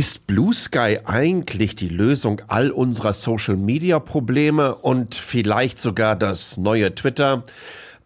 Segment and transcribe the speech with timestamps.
[0.00, 7.44] Ist Blue Sky eigentlich die Lösung all unserer Social-Media-Probleme und vielleicht sogar das neue Twitter?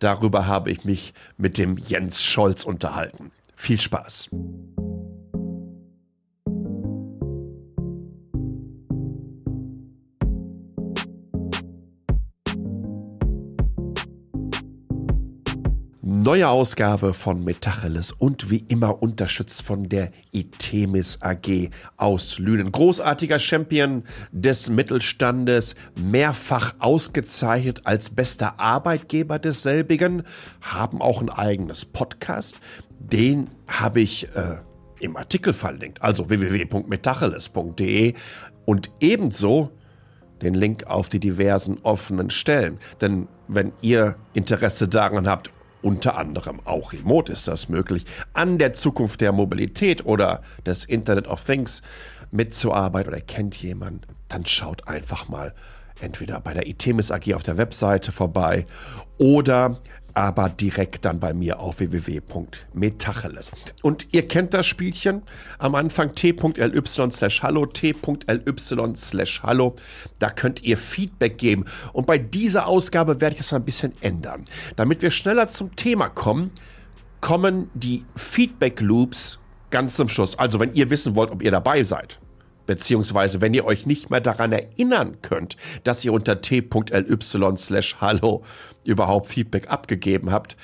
[0.01, 3.30] Darüber habe ich mich mit dem Jens Scholz unterhalten.
[3.54, 4.29] Viel Spaß!
[16.25, 21.68] Neue Ausgabe von Metacheles und wie immer unterstützt von der Itemis AG
[21.98, 22.73] aus Lünen.
[22.73, 30.23] Großartiger Champion des Mittelstandes, mehrfach ausgezeichnet als bester Arbeitgeber desselbigen,
[30.62, 32.56] haben auch ein eigenes Podcast.
[32.98, 34.56] Den habe ich äh,
[35.01, 38.15] im Artikel verlinkt, also www.metacheles.de
[38.65, 39.73] und ebenso
[40.41, 42.79] den Link auf die diversen offenen Stellen.
[43.02, 45.51] Denn wenn ihr Interesse daran habt,
[45.84, 47.33] unter anderem auch remote.
[47.33, 51.83] Ist das möglich, an der Zukunft der Mobilität oder des Internet of Things
[52.30, 53.12] mitzuarbeiten?
[53.12, 55.55] Oder kennt jemand, dann schaut einfach mal
[56.01, 58.66] entweder bei der ITEMIS AG auf der Webseite vorbei
[59.18, 59.79] oder
[60.15, 63.51] aber direkt dann bei mir auf www.metacheles.
[63.82, 65.22] Und ihr kennt das Spielchen
[65.59, 69.75] am Anfang t.ly slash hallo, t.ly slash hallo.
[70.21, 71.65] Da könnt ihr Feedback geben.
[71.93, 74.44] Und bei dieser Ausgabe werde ich es ein bisschen ändern.
[74.76, 76.50] Damit wir schneller zum Thema kommen,
[77.21, 79.38] kommen die Feedback Loops
[79.71, 80.38] ganz zum Schluss.
[80.38, 82.21] Also wenn ihr wissen wollt, ob ihr dabei seid,
[82.66, 88.43] Beziehungsweise, wenn ihr euch nicht mehr daran erinnern könnt, dass ihr unter t.ly slash hallo
[88.84, 90.56] überhaupt Feedback abgegeben habt,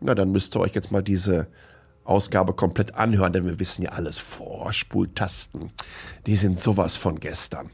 [0.00, 1.48] na, dann müsst ihr euch jetzt mal diese
[2.04, 4.18] Ausgabe komplett anhören, denn wir wissen ja alles.
[4.18, 5.72] Vorspultasten,
[6.26, 7.70] die sind sowas von gestern.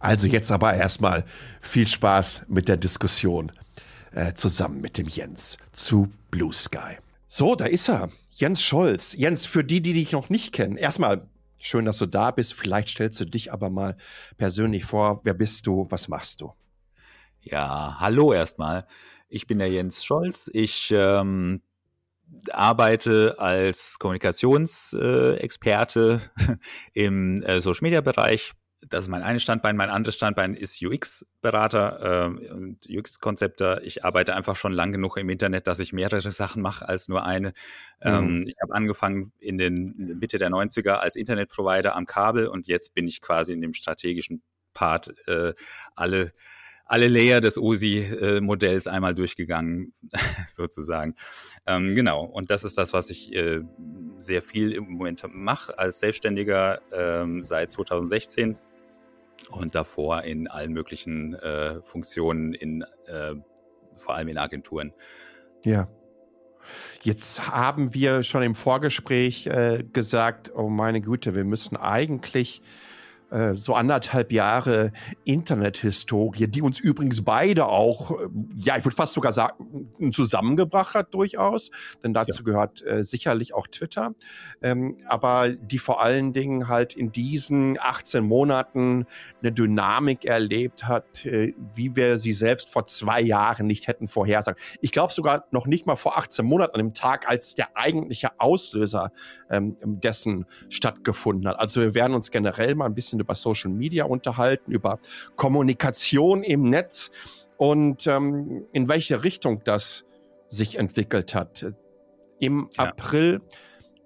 [0.00, 1.24] Also jetzt aber erstmal
[1.60, 3.52] viel Spaß mit der Diskussion
[4.12, 6.96] äh, zusammen mit dem Jens zu Blue Sky.
[7.26, 8.08] So, da ist er.
[8.30, 9.14] Jens Scholz.
[9.14, 11.26] Jens, für die, die dich noch nicht kennen, erstmal
[11.68, 12.54] Schön, dass du da bist.
[12.54, 13.94] Vielleicht stellst du dich aber mal
[14.38, 15.20] persönlich vor.
[15.24, 15.86] Wer bist du?
[15.90, 16.54] Was machst du?
[17.42, 18.86] Ja, hallo erstmal.
[19.28, 20.48] Ich bin der Jens Scholz.
[20.54, 21.60] Ich ähm,
[22.52, 26.56] arbeite als Kommunikationsexperte äh,
[26.94, 29.76] im äh, Social Media Bereich das ist mein eines Standbein.
[29.76, 33.82] Mein anderes Standbein ist UX-Berater äh, und UX-Konzepter.
[33.82, 37.24] Ich arbeite einfach schon lang genug im Internet, dass ich mehrere Sachen mache als nur
[37.24, 37.52] eine.
[38.00, 38.42] Ähm, mhm.
[38.46, 43.08] ich habe angefangen in den Mitte der 90er als Internetprovider am Kabel und jetzt bin
[43.08, 44.42] ich quasi in dem strategischen
[44.74, 45.54] Part äh,
[45.96, 46.32] alle
[46.88, 49.92] alle Layer des OSI-Modells einmal durchgegangen,
[50.54, 51.16] sozusagen.
[51.66, 53.60] Ähm, genau, und das ist das, was ich äh,
[54.20, 58.56] sehr viel im Moment mache als Selbstständiger ähm, seit 2016
[59.50, 63.34] und davor in allen möglichen äh, Funktionen, in, äh,
[63.94, 64.92] vor allem in Agenturen.
[65.64, 65.88] Ja.
[67.02, 72.60] Jetzt haben wir schon im Vorgespräch äh, gesagt, oh meine Güte, wir müssen eigentlich
[73.30, 74.92] äh, so anderthalb Jahre
[75.24, 81.12] Internethistorie, die uns übrigens beide auch, äh, ja, ich würde fast sogar sagen, zusammengebracht hat
[81.12, 81.70] durchaus,
[82.02, 82.44] denn dazu ja.
[82.44, 84.14] gehört äh, sicherlich auch Twitter,
[84.62, 89.06] ähm, aber die vor allen Dingen halt in diesen 18 Monaten
[89.42, 94.60] eine Dynamik erlebt hat, äh, wie wir sie selbst vor zwei Jahren nicht hätten vorhersagen.
[94.80, 98.40] Ich glaube sogar noch nicht mal vor 18 Monaten an dem Tag, als der eigentliche
[98.40, 99.12] Auslöser
[99.50, 101.58] ähm, dessen stattgefunden hat.
[101.58, 104.98] Also wir werden uns generell mal ein bisschen bisschen über Social Media unterhalten, über
[105.36, 107.10] Kommunikation im Netz
[107.56, 110.04] und ähm, in welche Richtung das
[110.48, 111.72] sich entwickelt hat.
[112.38, 112.84] Im ja.
[112.84, 113.40] April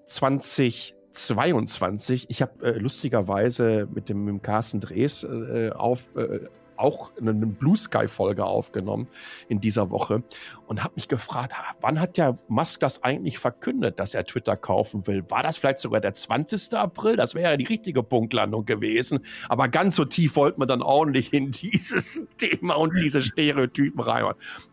[0.06, 6.40] 2022, ich habe äh, lustigerweise mit dem, mit dem Carsten Drees äh, auf, äh,
[6.82, 9.08] auch eine Blue Sky Folge aufgenommen
[9.48, 10.22] in dieser Woche
[10.66, 15.06] und habe mich gefragt, wann hat der Musk das eigentlich verkündet, dass er Twitter kaufen
[15.06, 15.24] will?
[15.28, 16.74] War das vielleicht sogar der 20.
[16.74, 17.16] April?
[17.16, 19.20] Das wäre ja die richtige Punktlandung gewesen.
[19.48, 24.24] Aber ganz so tief wollten wir dann nicht in dieses Thema und diese Stereotypen rein.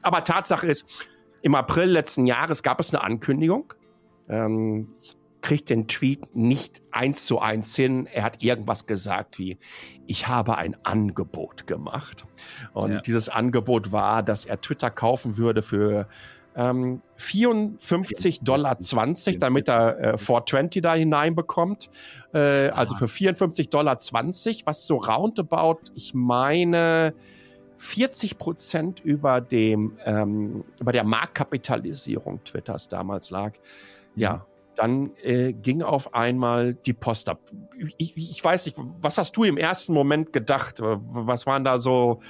[0.01, 0.85] Aber Tatsache ist,
[1.41, 3.73] im April letzten Jahres gab es eine Ankündigung.
[4.27, 8.07] Ähm, ich kriegt den Tweet nicht eins zu eins hin.
[8.11, 9.57] Er hat irgendwas gesagt wie,
[10.05, 12.25] ich habe ein Angebot gemacht.
[12.73, 13.01] Und ja.
[13.01, 16.07] dieses Angebot war, dass er Twitter kaufen würde für
[16.55, 18.77] ähm, 54,20 Dollar,
[19.39, 21.89] damit er äh, 420 da hineinbekommt.
[22.33, 23.97] Äh, also für 54,20 Dollar,
[24.65, 27.13] was so roundabout, ich meine,
[27.77, 33.53] 40 Prozent über dem, ähm, über der Marktkapitalisierung Twitters damals lag.
[34.15, 34.45] Ja,
[34.79, 37.41] dann äh, ging auf einmal die Post ab.
[37.97, 40.79] Ich, ich, weiß nicht, was hast du im ersten Moment gedacht?
[40.79, 42.21] Was waren da so,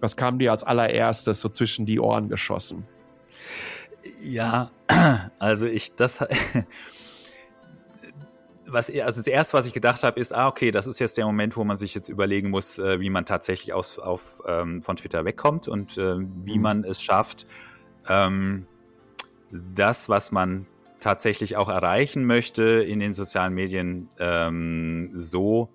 [0.00, 2.86] was kam dir als allererstes so zwischen die Ohren geschossen?
[4.22, 4.70] Ja,
[5.38, 6.20] also ich, das,
[8.66, 11.24] was, also das erste, was ich gedacht habe, ist, ah, okay, das ist jetzt der
[11.24, 14.96] Moment, wo man sich jetzt überlegen muss, äh, wie man tatsächlich aus, auf, ähm, von
[14.96, 16.62] Twitter wegkommt und äh, wie mhm.
[16.62, 17.46] man es schafft,
[18.06, 18.66] ähm,
[19.50, 20.66] das, was man
[21.06, 25.68] tatsächlich auch erreichen möchte in den sozialen Medien, ähm, so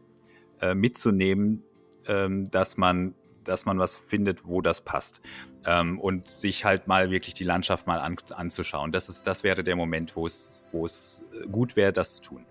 [0.60, 1.64] äh, mitzunehmen,
[2.06, 5.22] ähm, dass man dass man was findet, wo das passt.
[5.66, 8.92] Ähm, und sich halt mal wirklich die Landschaft mal an, anzuschauen.
[8.92, 12.46] Das ist, das wäre der Moment, wo es, wo es gut wäre, das zu tun.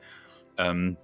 [0.57, 0.97] Ähm,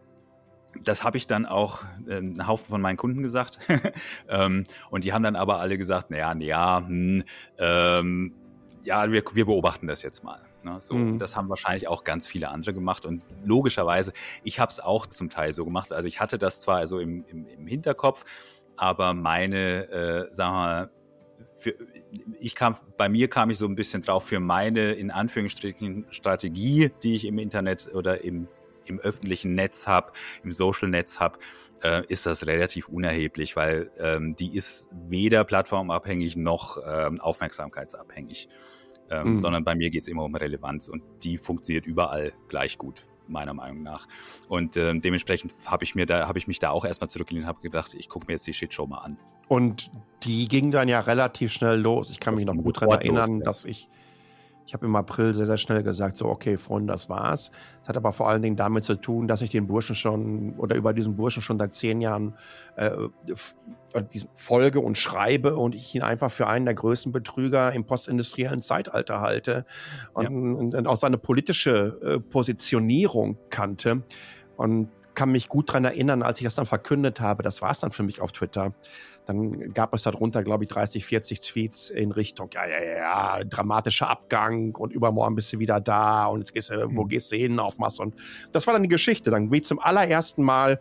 [0.83, 3.59] das habe ich dann auch äh, einen Haufen von meinen Kunden gesagt.
[4.29, 7.23] ähm, und die haben dann aber alle gesagt, naja, naja, hm,
[7.59, 8.33] ähm,
[8.83, 10.41] ja, wir, wir beobachten das jetzt mal.
[10.67, 10.77] Ne?
[10.81, 11.19] So, mhm.
[11.19, 13.07] Das haben wahrscheinlich auch ganz viele andere gemacht.
[13.07, 15.93] Und logischerweise, ich habe es auch zum Teil so gemacht.
[15.93, 18.25] Also ich hatte das zwar also im, im, im Hinterkopf,
[18.77, 20.91] aber meine, äh, sagen wir mal,
[21.55, 21.75] für,
[22.39, 26.91] ich kam, bei mir kam ich so ein bisschen drauf für meine, in Anführungsstrichen, Strategie,
[27.03, 28.49] die ich im Internet oder im,
[28.85, 31.39] im öffentlichen Netz habe, im Social-Netz habe,
[31.83, 38.49] äh, ist das relativ unerheblich, weil ähm, die ist weder plattformabhängig noch ähm, aufmerksamkeitsabhängig,
[39.11, 39.37] ähm, mhm.
[39.39, 43.55] sondern bei mir geht es immer um Relevanz und die funktioniert überall gleich gut meiner
[43.55, 44.07] Meinung nach.
[44.49, 47.49] Und äh, dementsprechend habe ich mir da, habe ich mich da auch erstmal zurückgelehnt und
[47.49, 49.19] habe gedacht, ich gucke mir jetzt die Shitshow mal an.
[49.49, 49.91] Und
[50.23, 52.11] die ging dann ja relativ schnell los.
[52.11, 53.45] Ich kann das mich noch gut daran erinnern, los, ja.
[53.45, 53.89] dass ich
[54.67, 57.53] ich habe im April sehr, sehr schnell gesagt, so, okay, Freunde, das war's.
[57.81, 60.75] Das hat aber vor allen Dingen damit zu tun, dass ich den Burschen schon oder
[60.75, 62.35] über diesen Burschen schon seit zehn Jahren
[62.75, 62.91] äh,
[64.35, 69.21] folge und schreibe und ich ihn einfach für einen der größten Betrüger im postindustriellen Zeitalter
[69.21, 69.65] halte
[70.15, 70.31] und, ja.
[70.31, 74.03] und, und auch seine politische äh, Positionierung kannte.
[74.57, 77.81] Und kann mich gut daran erinnern, als ich das dann verkündet habe, das war es
[77.81, 78.75] dann für mich auf Twitter.
[79.27, 84.09] Dann gab es darunter, glaube ich, 30, 40 Tweets in Richtung, ja, ja, ja, dramatischer
[84.09, 87.09] Abgang und übermorgen bist du wieder da und jetzt gehst du, wo mhm.
[87.09, 88.15] gehst du hin auf Mastodon.
[88.53, 89.31] Das war dann die Geschichte.
[89.31, 90.79] Dann bin ich zum allerersten Mal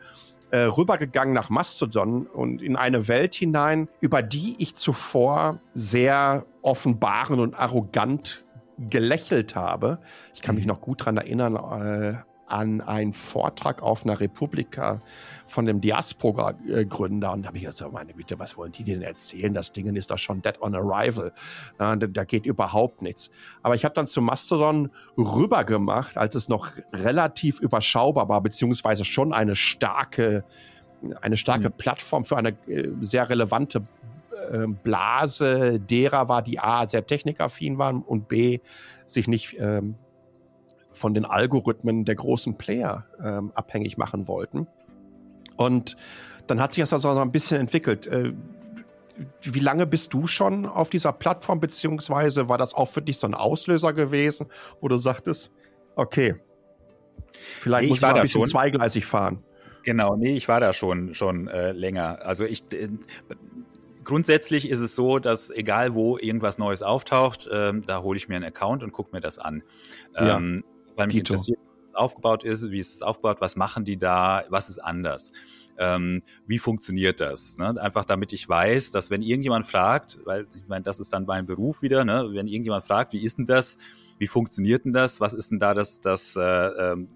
[0.51, 7.39] äh, rübergegangen nach Mastodon und in eine Welt hinein, über die ich zuvor sehr offenbaren
[7.39, 8.43] und arrogant
[8.77, 9.99] gelächelt habe.
[10.33, 10.69] Ich kann mich mhm.
[10.69, 12.15] noch gut daran erinnern, äh,
[12.47, 15.01] an einen Vortrag auf einer Republika
[15.45, 17.31] von dem Diaspora-Gründer.
[17.31, 19.53] Und da habe ich gesagt, meine Güte, was wollen die denn erzählen?
[19.53, 21.31] Das Ding ist doch schon dead on arrival.
[21.79, 23.29] Ja, da, geht überhaupt nichts.
[23.63, 29.05] Aber ich habe dann zu Mastodon rüber gemacht, als es noch relativ überschaubar war, beziehungsweise
[29.05, 30.43] schon eine starke,
[31.21, 31.73] eine starke mhm.
[31.73, 33.87] Plattform für eine äh, sehr relevante
[34.51, 38.59] äh, Blase derer war, die A, sehr technikaffin waren und B,
[39.07, 39.95] sich nicht ähm,
[40.95, 44.67] von den Algorithmen der großen Player ähm, abhängig machen wollten.
[45.57, 45.95] Und
[46.47, 48.07] dann hat sich das also ein bisschen entwickelt.
[48.07, 48.33] Äh,
[49.41, 53.27] wie lange bist du schon auf dieser Plattform, beziehungsweise war das auch für dich so
[53.27, 54.47] ein Auslöser gewesen,
[54.81, 55.51] wo du sagtest,
[55.95, 56.35] okay,
[57.59, 58.49] vielleicht nee, muss ich mal ein bisschen schon.
[58.49, 59.43] zweigleisig fahren?
[59.83, 62.19] Genau, nee, ich war da schon, schon äh, länger.
[62.23, 62.89] Also ich, äh,
[64.03, 68.35] grundsätzlich ist es so, dass egal wo irgendwas Neues auftaucht, ähm, da hole ich mir
[68.35, 69.63] einen Account und gucke mir das an.
[70.17, 71.33] Ähm, ja weil mich Dito.
[71.33, 74.79] interessiert, wie es aufgebaut ist, wie ist es aufgebaut, was machen die da, was ist
[74.79, 75.31] anders.
[75.77, 77.57] Ähm, wie funktioniert das?
[77.57, 77.79] Ne?
[77.81, 81.45] Einfach damit ich weiß, dass wenn irgendjemand fragt, weil ich meine, das ist dann mein
[81.45, 82.29] Beruf wieder, ne?
[82.31, 83.77] wenn irgendjemand fragt, wie ist denn das,
[84.17, 87.09] wie funktioniert denn das, was ist denn da das, das, äh, ähm,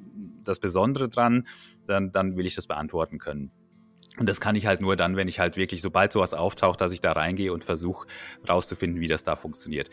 [0.43, 1.47] das Besondere dran,
[1.87, 3.51] dann, dann will ich das beantworten können.
[4.17, 6.91] Und das kann ich halt nur dann, wenn ich halt wirklich, sobald sowas auftaucht, dass
[6.91, 8.07] ich da reingehe und versuche
[8.47, 9.89] rauszufinden, wie das da funktioniert.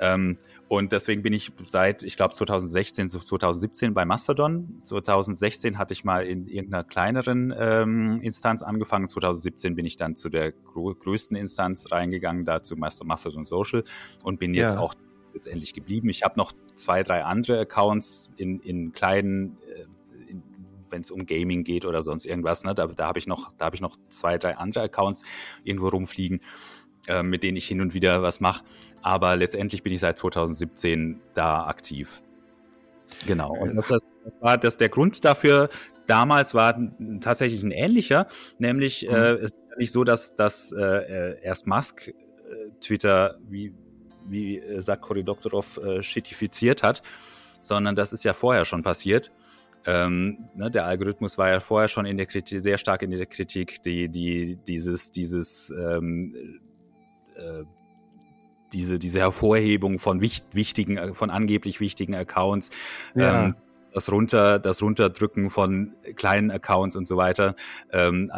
[0.00, 4.82] Ähm, und deswegen bin ich seit, ich glaube, 2016 zu 2017 bei Mastodon.
[4.84, 9.08] 2016 hatte ich mal in irgendeiner kleineren ähm, Instanz angefangen.
[9.08, 13.82] 2017 bin ich dann zu der größten Instanz reingegangen, da zu Mastodon Social
[14.22, 14.78] und bin jetzt ja.
[14.78, 14.94] auch
[15.32, 16.10] letztendlich geblieben.
[16.10, 19.86] Ich habe noch zwei, drei andere Accounts in, in kleinen, äh,
[20.90, 22.64] wenn es um Gaming geht oder sonst irgendwas.
[22.64, 22.74] Ne?
[22.74, 25.24] Da, da habe ich noch, da habe ich noch zwei, drei andere Accounts
[25.64, 26.42] irgendwo rumfliegen,
[27.06, 28.64] äh, mit denen ich hin und wieder was mache.
[29.02, 32.22] Aber letztendlich bin ich seit 2017 da aktiv.
[33.26, 33.54] Genau.
[33.56, 33.92] Und das
[34.40, 35.70] war das der Grund dafür
[36.08, 36.76] damals war
[37.20, 38.26] tatsächlich ein ähnlicher,
[38.58, 39.14] nämlich mhm.
[39.14, 42.14] äh, es ist nicht so, dass, dass äh, erst Musk äh,
[42.80, 43.72] Twitter, wie,
[44.26, 47.02] wie äh, sagt Cory Doktorov, äh, shitifiziert hat,
[47.60, 49.30] sondern das ist ja vorher schon passiert.
[49.86, 53.26] Ähm, ne, der Algorithmus war ja vorher schon in der Kritik, sehr stark in der
[53.26, 56.60] Kritik, die, die, dieses, dieses ähm,
[57.36, 57.62] äh,
[58.72, 62.70] diese, diese Hervorhebung von wicht, wichtigen, äh, von angeblich wichtigen Accounts,
[63.14, 63.46] ja.
[63.46, 63.54] ähm,
[63.92, 67.56] das runter, das Runterdrücken von kleinen Accounts und so weiter,
[67.90, 68.30] ähm,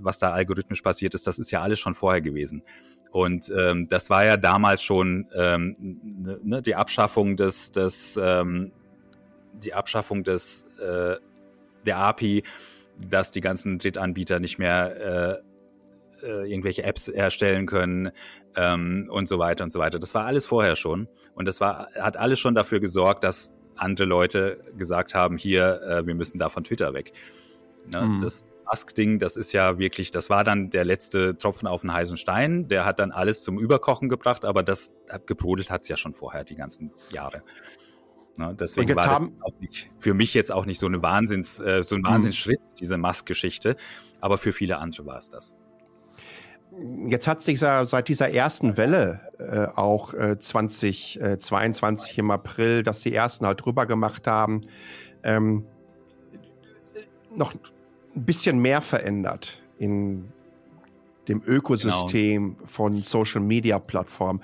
[0.00, 2.62] was da algorithmisch passiert ist, das ist ja alles schon vorher gewesen.
[3.10, 8.72] Und ähm, das war ja damals schon ähm, ne, ne die Abschaffung des, des ähm,
[9.52, 11.16] die Abschaffung des äh,
[11.86, 12.42] der API,
[12.98, 15.42] dass die ganzen Drittanbieter nicht mehr
[16.22, 18.10] äh, äh, irgendwelche Apps erstellen können
[18.56, 19.98] ähm, und so weiter und so weiter.
[19.98, 24.06] Das war alles vorher schon und das war hat alles schon dafür gesorgt, dass andere
[24.06, 27.12] Leute gesagt haben, hier, äh, wir müssen da von Twitter weg.
[27.92, 28.02] Ne?
[28.02, 28.22] Mhm.
[28.22, 32.16] Das Musk-Ding, das ist ja wirklich, das war dann der letzte Tropfen auf den heißen
[32.16, 32.68] Stein.
[32.68, 34.92] Der hat dann alles zum Überkochen gebracht, aber das
[35.26, 37.42] gebrodelt hat es ja schon vorher die ganzen Jahre.
[38.38, 38.54] Ne?
[38.58, 39.20] Deswegen war das
[39.60, 42.06] nicht, für mich jetzt auch nicht so, eine Wahnsinns, äh, so ein mhm.
[42.06, 43.76] Wahnsinnsschritt, diese Musk-Geschichte,
[44.20, 45.54] aber für viele andere war es das.
[47.06, 53.00] Jetzt hat sich seit dieser ersten Welle äh, auch äh, 2022 äh, im April, dass
[53.00, 54.62] die ersten halt drüber gemacht haben,
[55.22, 55.64] ähm,
[57.34, 60.32] noch ein bisschen mehr verändert in
[61.28, 62.66] dem Ökosystem genau.
[62.66, 64.42] von Social Media Plattformen.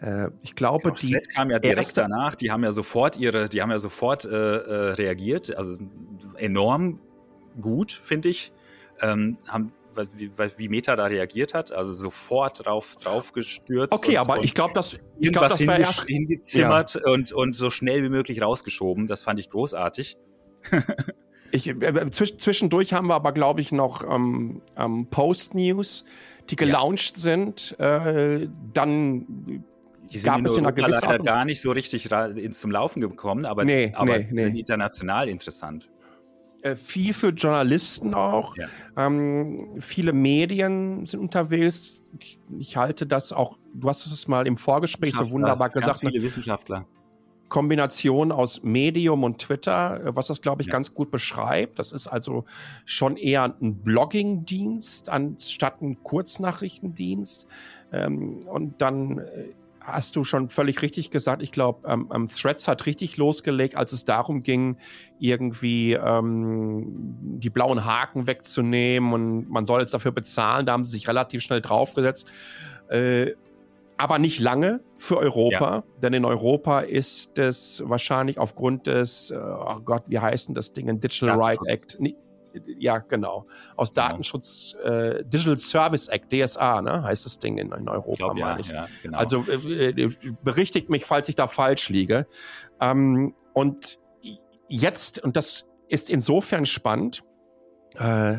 [0.00, 2.34] Äh, ich glaube, genau, die kam ja direkt danach.
[2.34, 5.54] Die haben ja sofort ihre, die haben ja sofort äh, äh, reagiert.
[5.56, 5.78] Also
[6.36, 7.00] enorm
[7.60, 8.52] gut, finde ich.
[9.00, 9.72] Ähm, haben
[10.14, 13.92] wie, wie, Meta da reagiert hat, also sofort drauf, drauf gestürzt.
[13.92, 17.12] Okay, und, aber und ich glaube, das, ich glaub, das war erst hingezimmert ja.
[17.12, 19.06] und, und so schnell wie möglich rausgeschoben.
[19.06, 20.16] Das fand ich großartig.
[21.54, 26.02] Ich, äh, zwischendurch haben wir aber, glaube ich, noch ähm, ähm, Post-News,
[26.48, 27.22] die gelauncht ja.
[27.22, 27.78] sind.
[27.78, 29.62] Äh, dann
[30.10, 32.70] die sind gab in es in einer gewissen leider gar nicht so richtig ins zum
[32.70, 34.42] Laufen gekommen, aber, nee, aber nee, nee.
[34.44, 35.90] sind international interessant.
[36.62, 38.56] Äh, viel für Journalisten auch.
[38.56, 38.68] Ja.
[38.96, 42.02] Ähm, viele Medien sind unterwegs.
[42.18, 46.00] Ich, ich, halte das auch, du hast es mal im Vorgespräch so wunderbar gesagt.
[46.00, 46.22] Viele?
[46.22, 46.86] Wissenschaftler.
[47.48, 50.72] Kombination aus Medium und Twitter, äh, was das, glaube ich, ja.
[50.72, 51.80] ganz gut beschreibt.
[51.80, 52.44] Das ist also
[52.84, 57.46] schon eher ein Blogging-Dienst anstatt ein Kurznachrichtendienst.
[57.92, 59.48] Ähm, und dann äh,
[59.84, 61.42] hast du schon völlig richtig gesagt.
[61.42, 64.76] Ich glaube, ähm, ähm, Threads hat richtig losgelegt, als es darum ging,
[65.18, 66.84] irgendwie ähm,
[67.38, 70.66] die blauen Haken wegzunehmen und man soll jetzt dafür bezahlen.
[70.66, 72.28] Da haben sie sich relativ schnell draufgesetzt.
[72.88, 73.32] Äh,
[73.96, 75.84] aber nicht lange für Europa, ja.
[76.02, 80.72] denn in Europa ist es wahrscheinlich aufgrund des, äh, oh Gott, wie heißt denn das
[80.72, 82.00] Ding, ein Digital Rights Act,
[82.78, 84.08] ja, genau, aus genau.
[84.08, 88.68] Datenschutz, äh, Digital Service Act, DSA, ne, heißt das Ding in, in Europa, meine ich.
[88.68, 89.18] Ja, genau.
[89.18, 92.26] Also äh, äh, berichtigt mich, falls ich da falsch liege.
[92.80, 93.98] Ähm, und
[94.68, 97.22] jetzt, und das ist insofern spannend,
[97.96, 98.38] äh,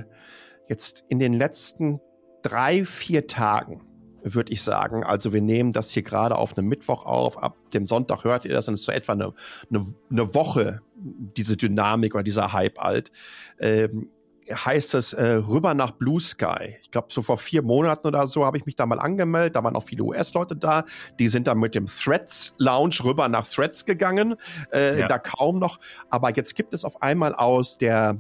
[0.67, 1.99] jetzt in den letzten
[2.41, 3.92] drei, vier Tagen
[4.23, 5.03] würde ich sagen.
[5.03, 7.41] Also wir nehmen das hier gerade auf einem Mittwoch auf.
[7.41, 9.33] Ab dem Sonntag hört ihr das, dann ist so etwa eine,
[9.69, 13.11] eine, eine Woche diese Dynamik oder dieser Hype alt.
[13.59, 14.09] Ähm,
[14.51, 16.77] heißt es äh, rüber nach Blue Sky.
[16.81, 19.55] Ich glaube, so vor vier Monaten oder so habe ich mich da mal angemeldet.
[19.55, 20.83] Da waren auch viele US-Leute da.
[21.19, 24.35] Die sind dann mit dem Threads Lounge rüber nach Threads gegangen.
[24.71, 25.07] Äh, ja.
[25.07, 25.79] Da kaum noch.
[26.09, 28.17] Aber jetzt gibt es auf einmal aus der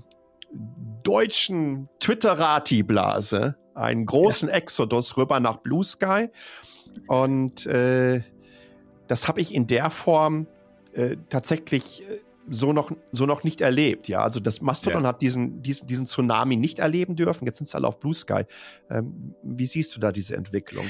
[1.03, 4.55] deutschen Twitterati-Blase einen großen ja.
[4.55, 6.29] Exodus rüber nach Blue Sky.
[7.07, 8.21] Und äh,
[9.07, 10.47] das habe ich in der Form
[10.93, 14.07] äh, tatsächlich äh, so noch, so noch nicht erlebt.
[14.07, 15.09] Ja, also das Mastodon ja.
[15.09, 17.45] hat diesen, diesen, diesen Tsunami nicht erleben dürfen.
[17.45, 18.43] Jetzt sind sie alle auf Blue Sky.
[18.89, 20.85] Ähm, wie siehst du da diese Entwicklung?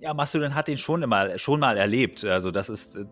[0.00, 2.24] Ja, Mastodon hat den schon mal, schon mal erlebt.
[2.24, 3.04] Also das ist, äh,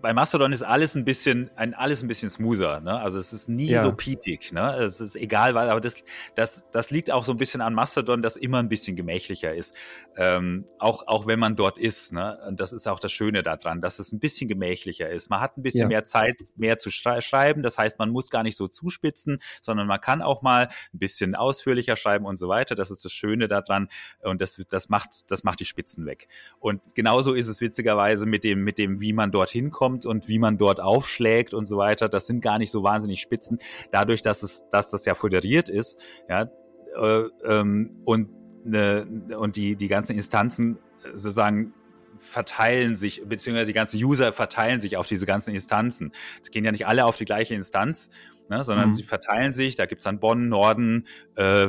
[0.00, 2.98] bei Mastodon ist alles ein bisschen, ein, alles ein bisschen smoother, ne?
[2.98, 3.82] Also es ist nie ja.
[3.82, 4.74] so piepig, ne?
[4.76, 8.22] Es ist egal, weil, aber das, das, das liegt auch so ein bisschen an Mastodon,
[8.22, 9.74] das immer ein bisschen gemächlicher ist.
[10.16, 12.38] Ähm, auch, auch wenn man dort ist, ne?
[12.46, 15.30] Und das ist auch das Schöne daran, dass es ein bisschen gemächlicher ist.
[15.30, 15.88] Man hat ein bisschen ja.
[15.88, 17.62] mehr Zeit, mehr zu schreiben.
[17.62, 21.34] Das heißt, man muss gar nicht so zuspitzen, sondern man kann auch mal ein bisschen
[21.34, 22.74] ausführlicher schreiben und so weiter.
[22.74, 23.88] Das ist das Schöne daran.
[24.22, 26.28] Und das, das macht, das macht die Spitzen weg.
[26.60, 30.28] Und genauso ist es witzigerweise mit dem, mit dem, wie man dorthin kommt kommt und
[30.28, 33.58] wie man dort aufschlägt und so weiter, das sind gar nicht so wahnsinnig Spitzen.
[33.92, 36.50] Dadurch, dass es, dass das ja föderiert ist, ja,
[36.96, 38.28] äh, ähm, und
[38.66, 39.06] ne,
[39.38, 40.78] und die die ganzen Instanzen
[41.14, 41.72] sozusagen
[42.18, 46.12] verteilen sich, beziehungsweise die ganzen User verteilen sich auf diese ganzen Instanzen.
[46.42, 48.10] Es gehen ja nicht alle auf die gleiche Instanz,
[48.48, 48.94] ne, sondern mhm.
[48.94, 49.76] sie verteilen sich.
[49.76, 51.06] Da gibt's dann Bonn, Norden,
[51.36, 51.68] äh,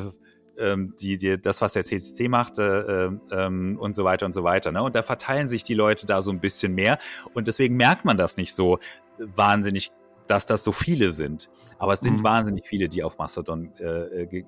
[0.58, 4.44] ähm, die, die, das, was der CCC macht äh, ähm, und so weiter und so
[4.44, 4.72] weiter.
[4.72, 4.82] Ne?
[4.82, 6.98] Und da verteilen sich die Leute da so ein bisschen mehr
[7.34, 8.80] und deswegen merkt man das nicht so
[9.18, 9.92] wahnsinnig
[10.28, 11.50] dass das so viele sind.
[11.80, 12.24] Aber es sind mhm.
[12.24, 14.46] wahnsinnig viele, die auf Mastodon äh, ge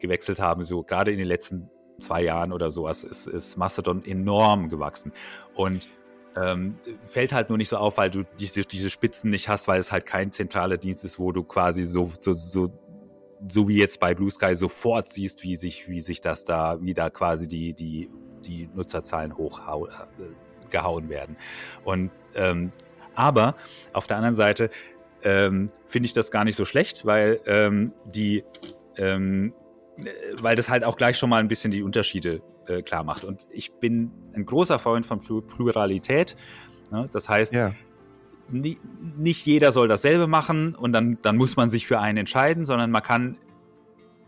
[0.00, 0.64] gewechselt haben.
[0.64, 5.12] So gerade in den letzten zwei Jahren oder sowas ist, ist Mastodon enorm gewachsen.
[5.54, 5.88] Und
[6.36, 9.78] ähm, fällt halt nur nicht so auf, weil du diese, diese Spitzen nicht hast, weil
[9.78, 12.70] es halt kein zentraler Dienst ist, wo du quasi so, so, so
[13.48, 16.94] so wie jetzt bei Blue Sky sofort siehst, wie sich, wie sich das da, wie
[16.94, 18.10] da quasi die, die,
[18.44, 21.36] die Nutzerzahlen hochgehauen werden.
[21.84, 22.72] Und ähm,
[23.14, 23.56] aber
[23.92, 24.70] auf der anderen Seite
[25.22, 28.44] ähm, finde ich das gar nicht so schlecht, weil ähm, die,
[28.96, 29.69] ähm, äh,
[30.40, 33.24] weil das halt auch gleich schon mal ein bisschen die Unterschiede äh, klar macht.
[33.24, 36.36] Und ich bin ein großer Freund von Pluralität.
[36.90, 37.08] Ne?
[37.12, 37.72] Das heißt, ja.
[38.50, 38.78] nie,
[39.16, 42.90] nicht jeder soll dasselbe machen und dann, dann muss man sich für einen entscheiden, sondern
[42.90, 43.36] man kann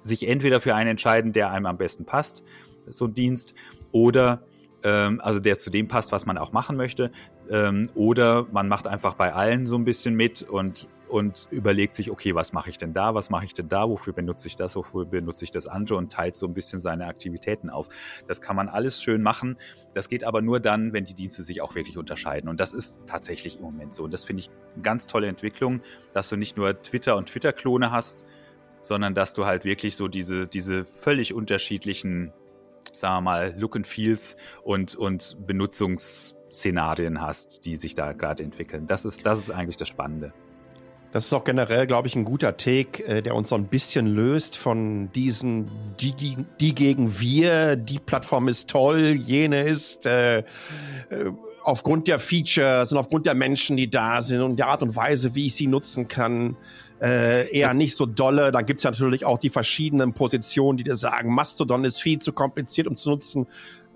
[0.03, 2.43] sich entweder für einen entscheiden, der einem am besten passt,
[2.89, 3.55] so ein Dienst,
[3.93, 4.43] oder
[4.83, 7.13] ähm, also der zu dem passt, was man auch machen möchte.
[7.51, 12.11] Ähm, oder man macht einfach bei allen so ein bisschen mit und, und überlegt sich,
[12.11, 14.75] okay, was mache ich denn da, was mache ich denn da, wofür benutze ich das,
[14.77, 17.89] wofür benutze ich das andere und teilt so ein bisschen seine Aktivitäten auf.
[18.27, 19.59] Das kann man alles schön machen.
[19.93, 22.49] Das geht aber nur dann, wenn die Dienste sich auch wirklich unterscheiden.
[22.49, 24.05] Und das ist tatsächlich im Moment so.
[24.05, 25.83] Und das finde ich eine ganz tolle Entwicklung,
[26.15, 28.25] dass du nicht nur Twitter und Twitter-Klone hast,
[28.81, 32.33] sondern dass du halt wirklich so diese, diese völlig unterschiedlichen
[32.93, 38.87] sagen wir mal, Look and Feels und, und Benutzungsszenarien hast, die sich da gerade entwickeln.
[38.87, 40.33] Das ist, das ist eigentlich das Spannende.
[41.13, 44.07] Das ist auch generell, glaube ich, ein guter Take, äh, der uns so ein bisschen
[44.07, 45.69] löst von diesen,
[46.01, 46.15] die,
[46.59, 50.45] die gegen wir, die Plattform ist toll, jene ist äh, äh,
[51.63, 55.35] aufgrund der Features und aufgrund der Menschen, die da sind und der Art und Weise,
[55.35, 56.57] wie ich sie nutzen kann,
[57.03, 58.51] äh, eher nicht so dolle.
[58.51, 62.33] Da gibt's ja natürlich auch die verschiedenen Positionen, die dir sagen, Mastodon ist viel zu
[62.33, 63.47] kompliziert, um zu nutzen.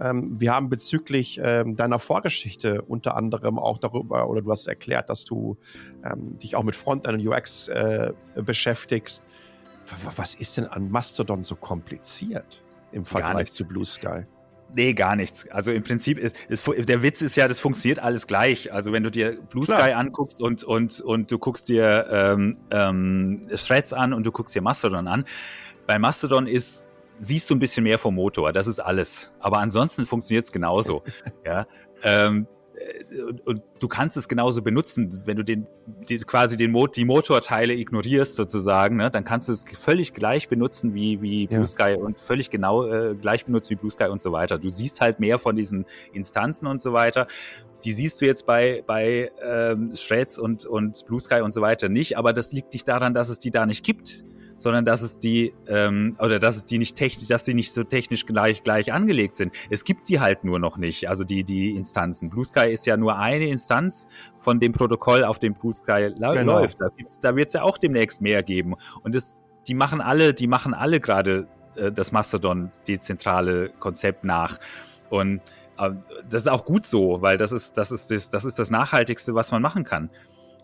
[0.00, 5.08] Ähm, wir haben bezüglich ähm, deiner Vorgeschichte unter anderem auch darüber, oder du hast erklärt,
[5.08, 5.56] dass du
[6.04, 9.22] ähm, dich auch mit Frontend und UX äh, beschäftigst.
[10.16, 12.62] Was ist denn an Mastodon so kompliziert
[12.92, 14.24] im Vergleich zu Blue Sky?
[14.74, 15.48] Nee, gar nichts.
[15.50, 18.72] Also im Prinzip, ist, ist, der Witz ist ja, das funktioniert alles gleich.
[18.72, 19.96] Also wenn du dir Blue Sky Klar.
[19.96, 24.62] anguckst und, und, und du guckst dir ähm, ähm, Threads an und du guckst dir
[24.62, 25.24] Mastodon an,
[25.86, 26.85] bei Mastodon ist
[27.18, 29.30] siehst du ein bisschen mehr vom Motor, das ist alles.
[29.40, 31.02] Aber ansonsten funktioniert es genauso.
[31.44, 31.66] ja.
[32.02, 32.46] Ähm,
[33.28, 35.66] und, und, du kannst es genauso benutzen, wenn du den
[36.08, 40.48] die, quasi den Mo die Motorteile ignorierst sozusagen, ne, dann kannst du es völlig gleich
[40.48, 41.66] benutzen wie wie Blue ja.
[41.66, 44.58] Sky und völlig genau äh, gleich benutzen wie Blue Sky und so weiter.
[44.58, 47.26] Du siehst halt mehr von diesen Instanzen und so weiter.
[47.84, 51.88] Die siehst du jetzt bei bei ähm, Threads und und Blue Sky und so weiter
[51.88, 54.24] nicht, aber das liegt nicht daran, dass es die da nicht gibt
[54.58, 57.84] sondern dass es die ähm, oder dass es die nicht technisch, dass die nicht so
[57.84, 59.52] technisch gleich gleich angelegt sind.
[59.70, 62.30] Es gibt die halt nur noch nicht, also die die Instanzen.
[62.30, 66.60] Blue Sky ist ja nur eine Instanz von dem Protokoll, auf dem Blue Sky genau.
[66.60, 66.80] läuft.
[66.80, 66.88] Da,
[67.20, 68.74] da wird es ja auch demnächst mehr geben.
[69.02, 69.34] Und das,
[69.66, 74.58] die machen alle, die machen alle gerade äh, das Mastodon dezentrale Konzept nach.
[75.10, 75.40] Und
[75.78, 75.90] äh,
[76.28, 79.34] das ist auch gut so, weil das ist das ist das, das ist das nachhaltigste,
[79.34, 80.10] was man machen kann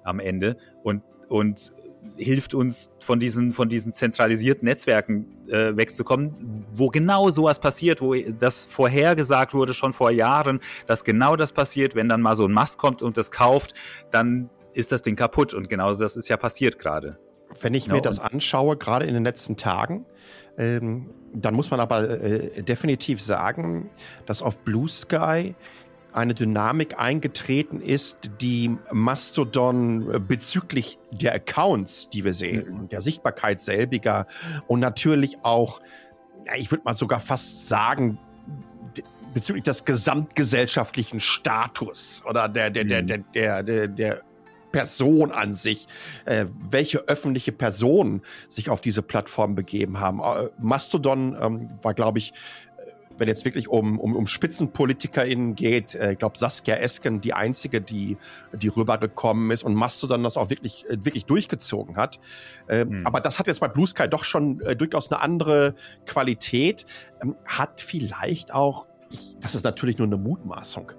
[0.04, 0.56] am Ende.
[0.82, 1.72] Und und
[2.16, 8.14] hilft uns von diesen, von diesen zentralisierten Netzwerken äh, wegzukommen, wo genau sowas passiert, wo
[8.14, 12.52] das vorhergesagt wurde schon vor Jahren, dass genau das passiert, wenn dann mal so ein
[12.52, 13.74] Mast kommt und das kauft,
[14.10, 17.18] dann ist das Ding kaputt und genau das ist ja passiert gerade.
[17.60, 17.96] Wenn ich genau.
[17.96, 20.06] mir das anschaue, gerade in den letzten Tagen,
[20.56, 23.90] ähm, dann muss man aber äh, definitiv sagen,
[24.26, 25.54] dass auf Blue Sky
[26.12, 32.88] eine Dynamik eingetreten ist, die Mastodon äh, bezüglich der Accounts, die wir sehen, mhm.
[32.88, 34.26] der Sichtbarkeit selbiger
[34.66, 35.80] und natürlich auch,
[36.56, 38.18] ich würde mal sogar fast sagen,
[39.34, 43.06] bezüglich des gesamtgesellschaftlichen Status oder der, der, der, mhm.
[43.06, 44.22] der, der, der, der
[44.72, 45.86] Person an sich,
[46.24, 50.20] äh, welche öffentliche Personen sich auf diese Plattform begeben haben.
[50.20, 52.32] Äh, Mastodon ähm, war, glaube ich,
[53.18, 57.80] wenn jetzt wirklich um, um, um SpitzenpolitikerInnen geht, äh, ich glaube Saskia Esken die einzige,
[57.80, 58.16] die,
[58.52, 62.20] die rübergekommen ist und Mastodon das auch wirklich, äh, wirklich durchgezogen hat.
[62.66, 63.06] Äh, hm.
[63.06, 65.74] Aber das hat jetzt bei Blue Sky doch schon äh, durchaus eine andere
[66.06, 66.86] Qualität.
[67.22, 70.92] Ähm, hat vielleicht auch, ich, das ist natürlich nur eine Mutmaßung,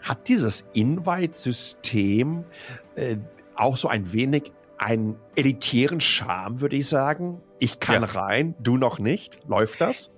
[0.00, 2.44] hat dieses Invite-System
[2.94, 3.16] äh,
[3.56, 7.40] auch so ein wenig einen elitären Charme, würde ich sagen.
[7.58, 8.08] Ich kann ja.
[8.08, 9.40] rein, du noch nicht.
[9.48, 10.10] Läuft das?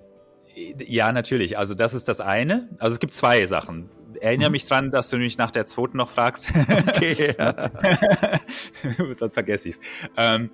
[0.87, 1.57] Ja, natürlich.
[1.57, 2.69] Also das ist das eine.
[2.79, 3.89] Also es gibt zwei Sachen.
[4.19, 4.53] Erinnere mhm.
[4.53, 6.49] mich dran, dass du mich nach der zweiten noch fragst.
[6.87, 7.35] Okay.
[9.17, 9.81] Sonst vergesse ich es.
[10.17, 10.49] Ähm,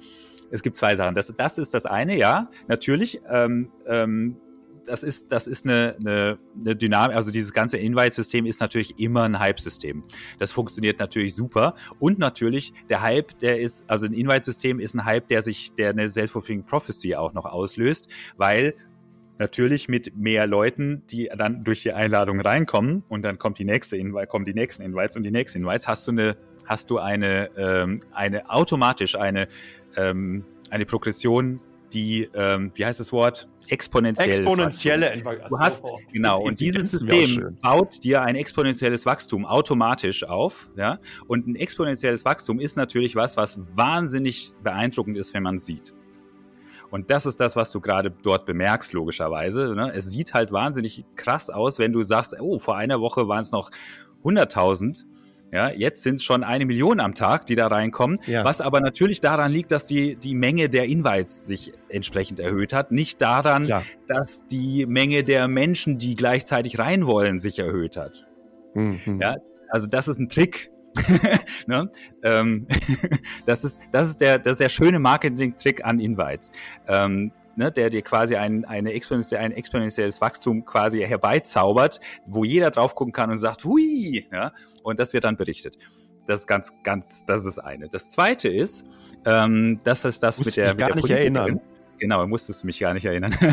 [0.51, 1.15] es gibt zwei Sachen.
[1.15, 3.21] Das, das ist das eine, ja, natürlich.
[3.29, 4.35] Ähm, ähm,
[4.85, 9.23] das ist, das ist eine, eine, eine Dynamik, also dieses ganze Invite-System ist natürlich immer
[9.23, 10.03] ein Hype-System.
[10.39, 11.75] Das funktioniert natürlich super.
[11.99, 15.91] Und natürlich, der Hype, der ist, also ein Invite-System ist ein Hype, der sich, der
[15.91, 18.75] eine Self-Fulfilling Prophecy auch noch auslöst, weil
[19.39, 23.97] Natürlich mit mehr Leuten, die dann durch die Einladung reinkommen und dann kommt die nächste
[23.97, 27.49] Invite, kommen die nächsten Invites und die nächsten Invites, hast du eine, hast du eine,
[27.57, 29.47] ähm, eine automatisch eine,
[29.97, 31.59] ähm, eine Progression,
[31.93, 33.47] die, ähm, wie heißt das Wort?
[33.67, 35.47] Exponentielles exponentielle Wachstum.
[35.49, 40.99] Du hast, genau, und dieses System baut dir ein exponentielles Wachstum automatisch auf, ja.
[41.27, 45.93] Und ein exponentielles Wachstum ist natürlich was, was wahnsinnig beeindruckend ist, wenn man es sieht.
[46.93, 49.73] Und das ist das, was du gerade dort bemerkst, logischerweise.
[49.73, 49.91] Ne?
[49.95, 53.51] Es sieht halt wahnsinnig krass aus, wenn du sagst, oh, vor einer Woche waren es
[53.51, 53.71] noch
[54.23, 55.05] 100.000
[55.51, 58.43] ja, jetzt sind es schon eine Million am Tag, die da reinkommen, ja.
[58.43, 62.91] was aber natürlich daran liegt, dass die, die Menge der Invites sich entsprechend erhöht hat.
[62.91, 63.83] Nicht daran, ja.
[64.07, 68.25] dass die Menge der Menschen, die gleichzeitig rein wollen, sich erhöht hat.
[68.73, 69.19] Mhm.
[69.21, 69.35] Ja,
[69.69, 70.71] also das ist ein Trick.
[71.67, 71.91] ne?
[72.23, 72.67] ähm,
[73.45, 76.51] das, ist, das, ist der, das ist der schöne Marketing-Trick an Invites.
[76.87, 82.71] Ähm, ne, der dir quasi ein, eine exponentielle, ein exponentielles Wachstum quasi herbeizaubert, wo jeder
[82.71, 84.53] drauf gucken kann und sagt, hui, ja,
[84.83, 85.77] und das wird dann berichtet.
[86.27, 87.89] Das ist ganz, ganz, das ist eine.
[87.89, 88.85] Das zweite ist,
[89.25, 91.35] ähm, das ist das mit der, mit der Politikerin.
[91.35, 91.61] Erinnern.
[91.99, 93.35] Genau, musstest du mich gar nicht erinnern.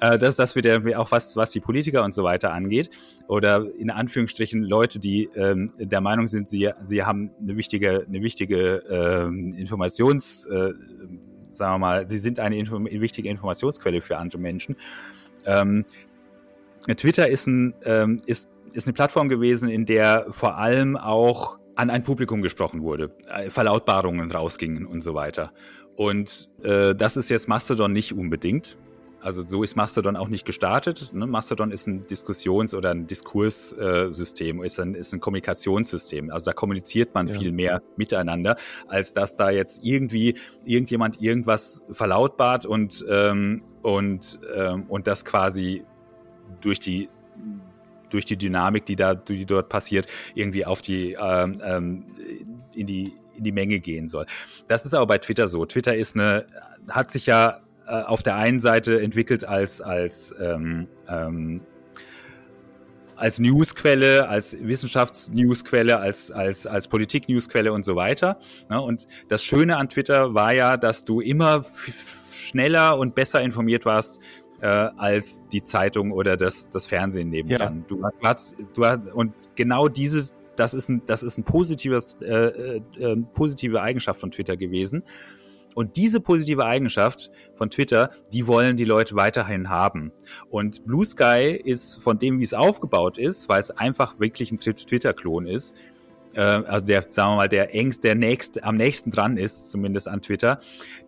[0.00, 2.88] Äh, das ist das mit der, auch was, was die Politiker und so weiter angeht.
[3.28, 8.22] Oder in Anführungsstrichen Leute, die ähm, der Meinung sind, sie, sie haben eine wichtige, eine
[8.22, 10.72] wichtige ähm, Informations, äh,
[11.52, 14.76] sagen wir mal, sie sind eine Info wichtige Informationsquelle für andere Menschen.
[15.44, 15.84] Ähm,
[16.96, 21.90] Twitter ist, ein, ähm, ist, ist eine Plattform gewesen, in der vor allem auch an
[21.90, 25.52] ein Publikum gesprochen wurde, äh, Verlautbarungen rausgingen und so weiter.
[25.96, 28.76] Und äh, das ist jetzt Mastodon nicht unbedingt.
[29.22, 31.12] Also so ist Mastodon auch nicht gestartet.
[31.12, 31.26] Ne?
[31.26, 36.30] Mastodon ist ein Diskussions- oder ein Diskurssystem, ist, ein, ist ein Kommunikationssystem.
[36.30, 37.38] Also da kommuniziert man ja.
[37.38, 38.56] viel mehr miteinander,
[38.88, 45.84] als dass da jetzt irgendwie irgendjemand irgendwas verlautbart und, ähm, und, ähm, und das quasi
[46.60, 47.08] durch die
[48.08, 52.06] durch die Dynamik, die da, die dort passiert, irgendwie auf die ähm, ähm,
[52.74, 54.26] in die in die Menge gehen soll.
[54.68, 55.66] Das ist aber bei Twitter so.
[55.66, 56.46] Twitter ist eine
[56.88, 61.60] hat sich ja äh, auf der einen Seite entwickelt als, als, ähm, ähm,
[63.16, 68.38] als Newsquelle, als Wissenschaftsnewsquelle, als, als, als Politik-Newsquelle und so weiter.
[68.68, 68.80] Ne?
[68.80, 71.64] Und das Schöne an Twitter war ja, dass du immer
[72.32, 74.20] schneller und besser informiert warst,
[74.60, 77.78] äh, als die Zeitung oder das, das Fernsehen nebendran.
[77.78, 77.84] Ja.
[77.88, 82.26] Du, hast, du hast, und genau dieses, das ist ein, das ist ein positives, äh,
[82.26, 85.02] äh, äh positive Eigenschaft von Twitter gewesen.
[85.74, 90.12] Und diese positive Eigenschaft von Twitter, die wollen die Leute weiterhin haben.
[90.50, 94.58] Und Blue Sky ist von dem, wie es aufgebaut ist, weil es einfach wirklich ein
[94.58, 95.76] Twitter-Klon ist,
[96.34, 100.08] äh, also der, sagen wir mal, der engst, der nächst, am nächsten dran ist, zumindest
[100.08, 100.60] an Twitter,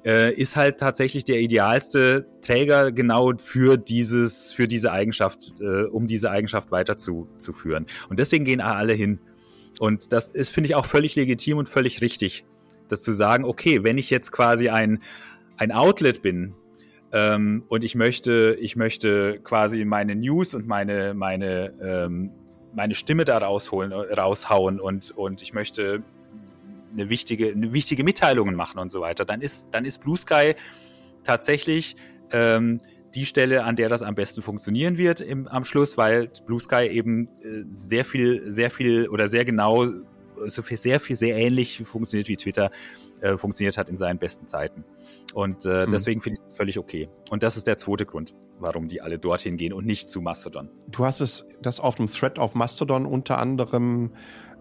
[0.05, 6.07] äh, ist halt tatsächlich der idealste Träger genau für dieses, für diese Eigenschaft, äh, um
[6.07, 7.87] diese Eigenschaft weiterzuführen.
[8.09, 9.21] Und deswegen gehen alle hin.
[9.81, 12.45] Und das ist, finde ich, auch völlig legitim und völlig richtig
[12.93, 15.03] das zu sagen, okay, wenn ich jetzt quasi ein,
[15.57, 16.55] ein Outlet bin
[17.13, 22.31] ähm, und ich möchte, ich möchte quasi meine News und meine, meine, ähm,
[22.75, 26.03] meine Stimme da rausholen, raushauen und, und ich möchte
[26.93, 30.55] eine wichtige, eine wichtige Mitteilungen machen und so weiter, dann ist, dann ist Blue Sky
[31.25, 31.97] tatsächlich
[32.31, 32.81] ähm,
[33.15, 36.87] die Stelle, an der das am besten funktionieren wird im, am Schluss, weil Blue Sky
[36.89, 39.87] eben äh, sehr viel, sehr viel oder sehr genau
[40.47, 42.71] so viel, sehr viel, sehr ähnlich funktioniert wie Twitter
[43.21, 44.85] äh, funktioniert hat in seinen besten Zeiten.
[45.35, 45.91] Und äh, mhm.
[45.93, 47.09] deswegen finde ich es völlig okay.
[47.31, 50.69] Und das ist der zweite Grund, warum die alle dorthin gehen und nicht zu Mastodon.
[50.89, 54.11] Du hast es das auf dem Thread auf Mastodon unter anderem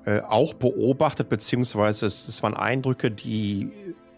[0.06, 3.70] äh, auch beobachtet, beziehungsweise es, es waren Eindrücke, die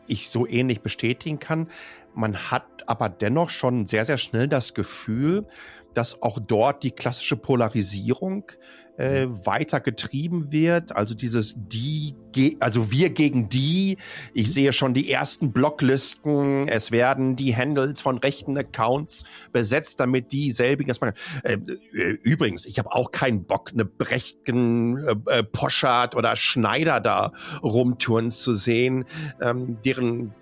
[0.07, 1.67] ich so ähnlich bestätigen kann.
[2.15, 5.45] Man hat aber dennoch schon sehr, sehr schnell das Gefühl,
[5.93, 8.51] dass auch dort die klassische Polarisierung
[8.97, 10.95] äh, weiter getrieben wird.
[10.95, 12.15] Also dieses die,
[12.59, 13.97] also wir gegen die.
[14.33, 16.67] Ich sehe schon die ersten Blocklisten.
[16.67, 20.89] Es werden die Handles von rechten Accounts besetzt, damit dieselbigen.
[20.89, 21.57] Dass man, äh,
[21.93, 27.31] äh, übrigens, ich habe auch keinen Bock, eine Brechten, äh, äh, Poschardt oder Schneider da
[27.63, 29.05] rumtouren zu sehen,
[29.41, 30.33] ähm, deren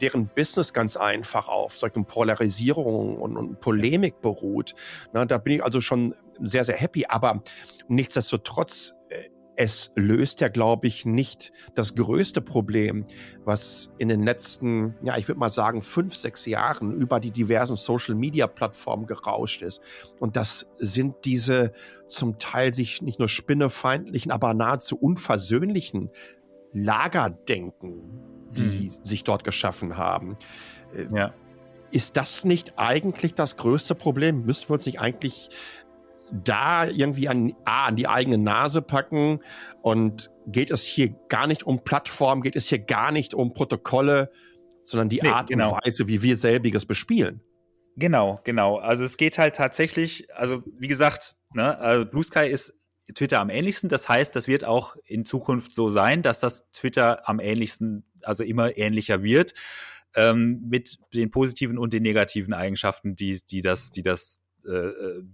[0.00, 4.74] deren Business ganz einfach auf solchen Polarisierungen und, und Polemik beruht.
[5.12, 7.04] Na, da bin ich also schon sehr, sehr happy.
[7.08, 7.42] Aber
[7.88, 9.28] nichtsdestotrotz, äh,
[9.60, 13.06] es löst ja, glaube ich, nicht das größte Problem,
[13.44, 17.74] was in den letzten, ja, ich würde mal sagen, fünf, sechs Jahren über die diversen
[17.74, 19.80] Social-Media-Plattformen gerauscht ist.
[20.20, 21.72] Und das sind diese
[22.06, 26.10] zum Teil sich nicht nur spinnefeindlichen, aber nahezu unversöhnlichen
[26.72, 28.17] Lagerdenken,
[28.58, 29.04] die mhm.
[29.04, 30.36] sich dort geschaffen haben.
[30.94, 31.34] Äh, ja.
[31.90, 34.44] Ist das nicht eigentlich das größte Problem?
[34.44, 35.50] Müssten wir uns nicht eigentlich
[36.30, 39.40] da irgendwie an, A, an die eigene Nase packen
[39.80, 44.30] und geht es hier gar nicht um Plattformen, geht es hier gar nicht um Protokolle,
[44.82, 45.74] sondern die nee, Art genau.
[45.74, 47.42] und Weise, wie wir selbiges bespielen.
[47.96, 48.76] Genau, genau.
[48.76, 52.74] Also es geht halt tatsächlich, also wie gesagt, ne, also Blue Sky ist
[53.14, 53.88] Twitter am ähnlichsten.
[53.88, 58.44] Das heißt, das wird auch in Zukunft so sein, dass das Twitter am ähnlichsten, also
[58.44, 59.54] immer ähnlicher wird,
[60.14, 65.24] ähm, mit den positiven und den negativen Eigenschaften, die, die das, die das äh, äh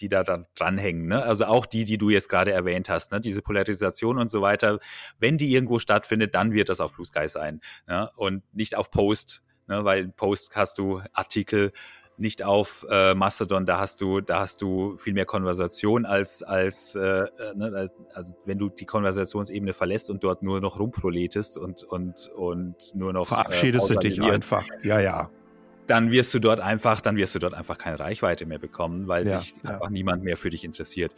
[0.00, 1.08] die da dann dranhängen.
[1.08, 1.22] Ne?
[1.22, 3.20] Also auch die, die du jetzt gerade erwähnt hast, ne?
[3.20, 4.78] diese Polarisation und so weiter.
[5.18, 8.10] Wenn die irgendwo stattfindet, dann wird das auf Blue Sky sein ne?
[8.16, 9.84] und nicht auf Post, ne?
[9.84, 11.72] weil Post hast du Artikel,
[12.18, 16.94] nicht auf äh, Mastodon, da hast du, da hast du viel mehr Konversation als, als
[16.94, 21.84] äh, äh ne, also wenn du die Konversationsebene verlässt und dort nur noch rumproletest und,
[21.84, 23.28] und, und nur noch.
[23.28, 24.66] Verabschiedest äh, du dich einfach.
[24.82, 25.30] Ja, ja.
[25.86, 29.26] Dann wirst du dort einfach, dann wirst du dort einfach keine Reichweite mehr bekommen, weil
[29.26, 29.70] ja, sich ja.
[29.70, 31.14] einfach niemand mehr für dich interessiert.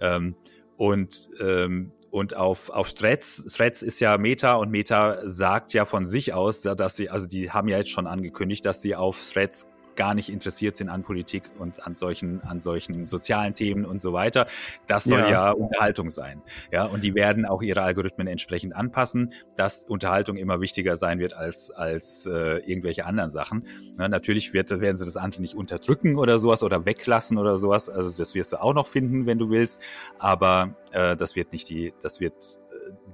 [0.00, 0.36] Ähm,
[0.76, 6.06] und ähm, und auf, auf Threads, Threads ist ja Meta und Meta sagt ja von
[6.06, 9.66] sich aus, dass sie, also die haben ja jetzt schon angekündigt, dass sie auf Threads
[9.96, 14.12] gar nicht interessiert sind an Politik und an solchen, an solchen sozialen Themen und so
[14.12, 14.46] weiter.
[14.86, 15.30] Das soll ja.
[15.30, 16.42] ja, Unterhaltung sein.
[16.70, 21.34] Ja, und die werden auch ihre Algorithmen entsprechend anpassen, dass Unterhaltung immer wichtiger sein wird
[21.34, 23.66] als, als äh, irgendwelche anderen Sachen.
[23.98, 27.88] Ja, natürlich wird, werden sie das andere nicht unterdrücken oder sowas oder weglassen oder sowas.
[27.88, 29.80] Also das wirst du auch noch finden, wenn du willst.
[30.18, 32.60] Aber äh, das wird nicht die, das wird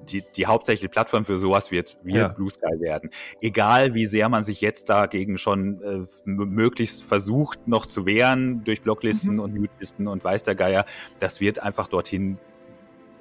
[0.09, 2.29] die, die hauptsächliche Plattform für sowas wird, wird ja.
[2.29, 3.11] Blue Sky werden.
[3.41, 8.83] Egal wie sehr man sich jetzt dagegen schon äh, möglichst versucht noch zu wehren durch
[8.83, 9.41] Blocklisten mhm.
[9.41, 10.85] und Mutelisten und weiß der Geier,
[11.21, 12.39] das wird einfach dorthin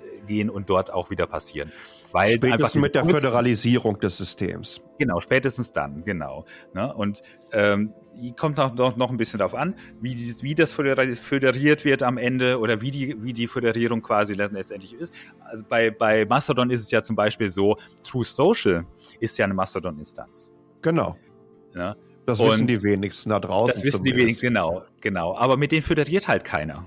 [0.01, 1.71] äh, gehen und dort auch wieder passieren.
[2.11, 4.81] Weil spätestens mit der Föderalisierung des Systems.
[4.97, 6.45] Genau, spätestens dann, genau.
[6.73, 6.93] Ne?
[6.93, 7.93] Und ähm,
[8.35, 12.17] kommt noch, noch, noch ein bisschen darauf an, wie, die, wie das föderiert wird am
[12.17, 15.13] Ende oder wie die, wie die Föderierung quasi letztendlich ist.
[15.45, 18.85] Also bei, bei Mastodon ist es ja zum Beispiel so, True Social
[19.19, 20.51] ist ja eine Mastodon-Instanz.
[20.81, 21.17] Genau.
[21.75, 21.95] Ja?
[22.25, 23.75] Das Und wissen die wenigsten da draußen.
[23.75, 24.19] Das wissen zumindest.
[24.19, 25.37] die wenigsten, genau, genau.
[25.37, 26.85] Aber mit denen föderiert halt keiner.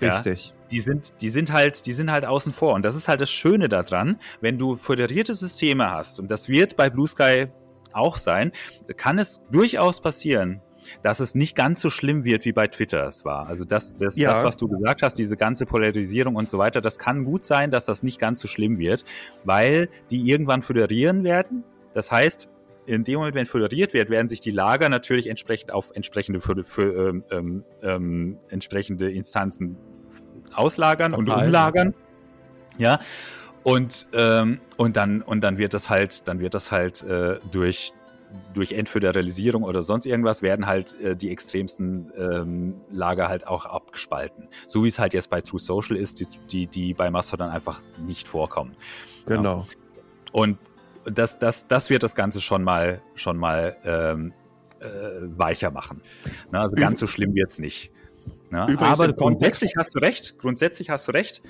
[0.00, 0.48] Richtig.
[0.48, 0.66] Ja?
[0.70, 2.74] Die sind, die sind halt, die sind halt außen vor.
[2.74, 6.20] Und das ist halt das Schöne daran, wenn du föderierte Systeme hast.
[6.20, 7.46] Und das wird bei Blue Sky
[7.94, 8.52] auch sein,
[8.96, 10.60] kann es durchaus passieren,
[11.02, 13.46] dass es nicht ganz so schlimm wird, wie bei Twitter es war.
[13.46, 14.32] Also das, das, ja.
[14.32, 17.70] das, was du gesagt hast, diese ganze Polarisierung und so weiter, das kann gut sein,
[17.70, 19.04] dass das nicht ganz so schlimm wird,
[19.44, 21.64] weil die irgendwann föderieren werden.
[21.94, 22.48] Das heißt,
[22.86, 26.64] in dem Moment, wenn föderiert wird, werden sich die Lager natürlich entsprechend auf entsprechende, für,
[26.64, 29.76] für, ähm, ähm, ähm, entsprechende Instanzen
[30.54, 31.94] auslagern und umlagern.
[32.76, 33.00] Ja.
[33.64, 37.92] Und, ähm, und dann, und dann wird das halt, dann wird das halt äh, durch,
[38.52, 44.48] durch Entföderalisierung oder sonst irgendwas werden halt äh, die extremsten ähm, Lager halt auch abgespalten.
[44.66, 47.80] So wie es halt jetzt bei True Social ist, die, die, die bei Mastodon einfach
[48.06, 48.76] nicht vorkommen.
[49.26, 49.60] Genau.
[49.60, 49.66] Ja.
[50.32, 50.58] Und
[51.06, 54.34] das, das, das wird das Ganze schon mal, schon mal ähm,
[54.80, 54.86] äh,
[55.38, 56.02] weicher machen.
[56.50, 57.90] Na, also ganz so schlimm wird's nicht.
[58.50, 60.38] Ja, aber grundsätzlich hast du recht.
[60.38, 61.42] Grundsätzlich hast du recht.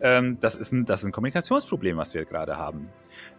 [0.00, 2.88] Ähm, das, ist ein, das ist ein Kommunikationsproblem, was wir gerade haben.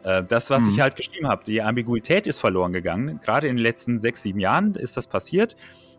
[0.03, 0.69] Äh, das, was mhm.
[0.69, 3.19] ich halt geschrieben habe, die Ambiguität ist verloren gegangen.
[3.23, 5.55] Gerade in den letzten sechs, sieben Jahren ist das passiert.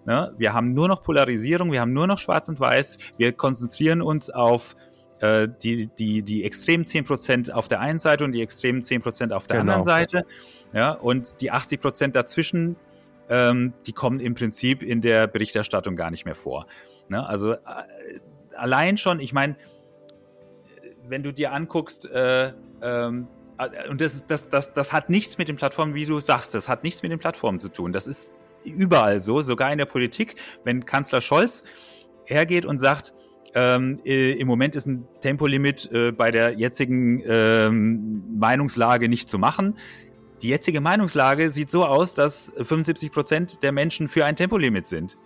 [0.07, 0.35] Ne?
[0.37, 2.98] Wir haben nur noch Polarisierung, wir haben nur noch Schwarz und Weiß.
[3.16, 4.76] Wir konzentrieren uns auf
[5.20, 9.46] äh, die, die, die extremen 10% auf der einen Seite und die extremen 10% auf
[9.46, 9.72] der genau.
[9.72, 10.26] anderen Seite.
[10.72, 12.76] Ja, und die 80% dazwischen,
[13.28, 16.66] ähm, die kommen im Prinzip in der Berichterstattung gar nicht mehr vor.
[17.08, 17.26] Ne?
[17.26, 17.58] Also äh,
[18.56, 19.56] allein schon, ich meine,
[21.08, 25.38] wenn du dir anguckst, äh, ähm, äh, und das, ist, das, das, das hat nichts
[25.38, 27.92] mit den Plattformen, wie du sagst, das hat nichts mit den Plattformen zu tun.
[27.92, 28.32] Das ist
[28.64, 31.62] überall so, sogar in der Politik, wenn Kanzler Scholz
[32.24, 33.12] hergeht und sagt,
[33.54, 39.38] ähm, äh, im Moment ist ein Tempolimit äh, bei der jetzigen ähm, Meinungslage nicht zu
[39.38, 39.76] machen.
[40.44, 45.16] Die jetzige Meinungslage sieht so aus, dass 75 Prozent der Menschen für ein Tempolimit sind.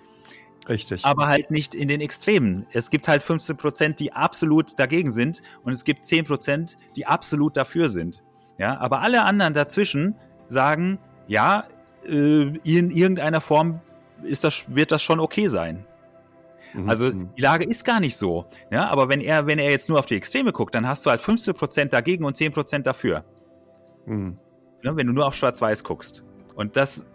[0.68, 1.04] Richtig.
[1.04, 2.68] Aber halt nicht in den Extremen.
[2.72, 7.04] Es gibt halt 15 Prozent, die absolut dagegen sind und es gibt 10 Prozent, die
[7.04, 8.22] absolut dafür sind.
[8.58, 10.14] Ja, aber alle anderen dazwischen
[10.46, 11.64] sagen, ja,
[12.06, 12.12] äh,
[12.62, 13.80] in irgendeiner Form
[14.22, 15.84] ist das, wird das schon okay sein.
[16.74, 16.88] Mhm.
[16.88, 17.30] Also mhm.
[17.36, 18.46] die Lage ist gar nicht so.
[18.70, 21.10] Ja, aber wenn er, wenn er jetzt nur auf die Extreme guckt, dann hast du
[21.10, 23.24] halt 15 Prozent dagegen und 10 Prozent dafür.
[24.06, 24.38] Mhm.
[24.82, 26.24] Ja, wenn du nur auf Schwarz-Weiß guckst.
[26.54, 27.06] Und das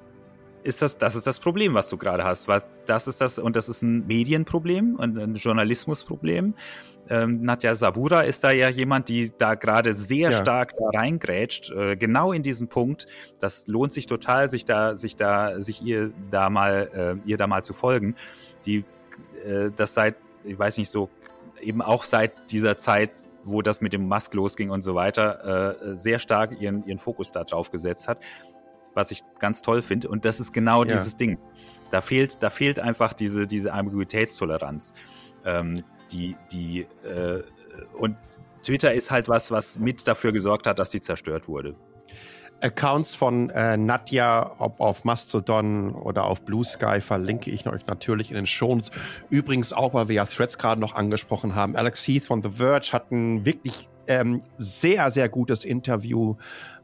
[0.64, 2.48] ist das, das ist das Problem, was du gerade hast.
[2.86, 6.54] Das ist das, und das ist ein Medienproblem und ein Journalismusproblem.
[7.10, 10.42] Ähm, Nadja Sabura ist da ja jemand, die da gerade sehr ja.
[10.42, 13.08] stark da reingrätscht, äh, genau in diesem Punkt.
[13.40, 17.48] Das lohnt sich total, sich da, sich da, sich ihr da mal, äh, ihr da
[17.48, 18.16] mal zu folgen.
[18.66, 18.86] Die,
[19.46, 21.10] äh, das seit, ich weiß nicht so,
[21.62, 23.12] eben auch seit dieser Zeit,
[23.44, 27.32] wo das mit dem Musk losging und so weiter, äh, sehr stark ihren, ihren Fokus
[27.32, 28.20] da drauf gesetzt hat
[28.96, 30.08] was ich ganz toll finde.
[30.08, 30.94] Und das ist genau Ja.
[30.94, 31.38] dieses Ding.
[31.92, 34.94] Da fehlt, da fehlt einfach diese, diese Ambiguitätstoleranz.
[35.46, 37.44] Ähm, die, die, äh,
[37.98, 38.18] und
[38.62, 41.76] Twitter ist halt was, was mit dafür gesorgt hat, dass die zerstört wurde.
[42.64, 48.32] Accounts von äh, Nadja, ob auf Mastodon oder auf Blue Sky, verlinke ich euch natürlich
[48.32, 48.90] in den Shows.
[49.30, 51.76] Übrigens auch, weil wir ja Threads gerade noch angesprochen haben.
[51.76, 56.36] Alex Heath von The Verge hat ein wirklich ähm, sehr, sehr gutes Interview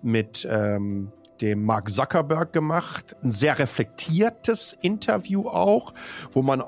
[0.02, 1.12] mit ähm,
[1.42, 3.16] dem Mark Zuckerberg gemacht.
[3.24, 5.94] Ein sehr reflektiertes Interview auch,
[6.34, 6.64] wo man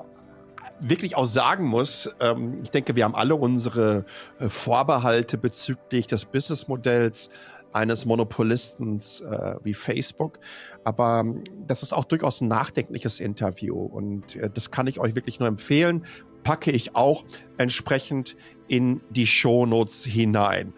[0.80, 4.04] wirklich auch sagen muss, ähm, ich denke, wir haben alle unsere
[4.38, 7.30] äh, Vorbehalte bezüglich des Businessmodells
[7.72, 10.38] eines Monopolisten äh, wie Facebook.
[10.84, 15.14] Aber ähm, das ist auch durchaus ein nachdenkliches Interview und äh, das kann ich euch
[15.14, 16.06] wirklich nur empfehlen.
[16.42, 17.24] Packe ich auch
[17.56, 20.72] entsprechend in die Shownotes hinein.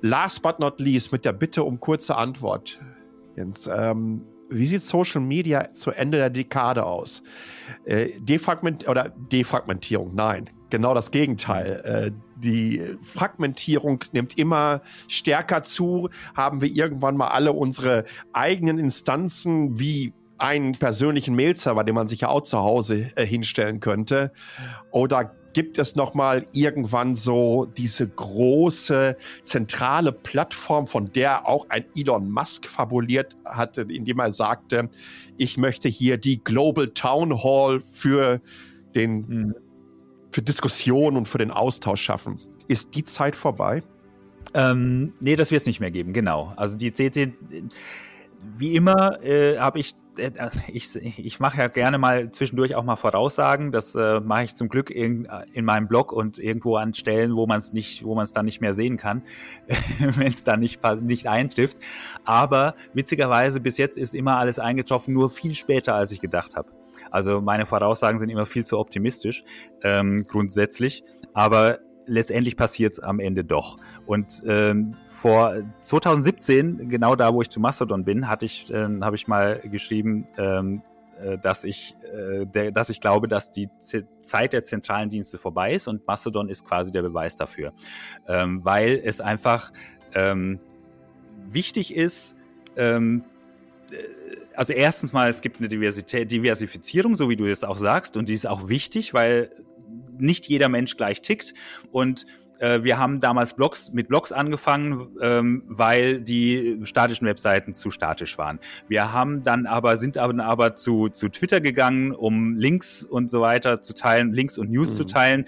[0.00, 2.80] Last but not least mit der Bitte um kurze Antwort.
[3.36, 7.22] Jens, ähm, wie sieht Social Media zu Ende der Dekade aus?
[7.84, 10.14] Äh, Defragment oder Defragmentierung?
[10.14, 11.80] Nein, genau das Gegenteil.
[11.84, 16.08] Äh, die Fragmentierung nimmt immer stärker zu.
[16.34, 22.20] Haben wir irgendwann mal alle unsere eigenen Instanzen wie einen persönlichen Mail-Server, den man sich
[22.20, 24.32] ja auch zu Hause äh, hinstellen könnte?
[24.90, 31.84] Oder gibt es noch mal irgendwann so diese große zentrale Plattform, von der auch ein
[31.96, 34.88] Elon Musk fabuliert hatte, indem er sagte,
[35.36, 38.40] ich möchte hier die Global Town Hall für
[38.94, 39.54] den Mhm.
[40.38, 42.38] Für Diskussion und für den Austausch schaffen.
[42.68, 43.82] Ist die Zeit vorbei?
[44.54, 46.52] Ähm, nee, das wird es nicht mehr geben, genau.
[46.54, 47.32] Also die CT,
[48.56, 50.30] wie immer äh, habe ich, äh,
[50.68, 53.72] ich, ich mache ja gerne mal zwischendurch auch mal Voraussagen.
[53.72, 57.48] Das äh, mache ich zum Glück in, in meinem Blog und irgendwo an Stellen, wo
[57.48, 59.24] man es nicht, wo man es dann nicht mehr sehen kann,
[59.98, 61.78] wenn es dann nicht, nicht eintrifft.
[62.24, 66.77] Aber witzigerweise bis jetzt ist immer alles eingetroffen, nur viel später, als ich gedacht habe.
[67.10, 69.44] Also meine Voraussagen sind immer viel zu optimistisch
[69.82, 73.78] ähm, grundsätzlich, aber letztendlich passiert es am Ende doch.
[74.06, 79.16] Und ähm, vor 2017, genau da, wo ich zu Mastodon bin, hatte ich, ähm, habe
[79.16, 80.82] ich mal geschrieben, ähm,
[81.20, 81.96] äh, dass ich,
[82.54, 83.68] äh, dass ich glaube, dass die
[84.22, 87.72] Zeit der zentralen Dienste vorbei ist und Mastodon ist quasi der Beweis dafür,
[88.26, 89.72] ähm, weil es einfach
[90.14, 90.60] ähm,
[91.50, 92.36] wichtig ist.
[94.54, 98.28] Also erstens mal, es gibt eine Diversität, Diversifizierung, so wie du es auch sagst, und
[98.28, 99.50] die ist auch wichtig, weil
[100.18, 101.54] nicht jeder Mensch gleich tickt
[101.92, 102.26] und
[102.58, 108.36] äh, wir haben damals Blogs mit Blogs angefangen, ähm, weil die statischen Webseiten zu statisch
[108.36, 108.58] waren.
[108.88, 113.40] Wir haben dann aber sind aber, aber zu, zu Twitter gegangen, um Links und so
[113.40, 114.96] weiter zu teilen, Links und News Mhm.
[114.96, 115.44] zu teilen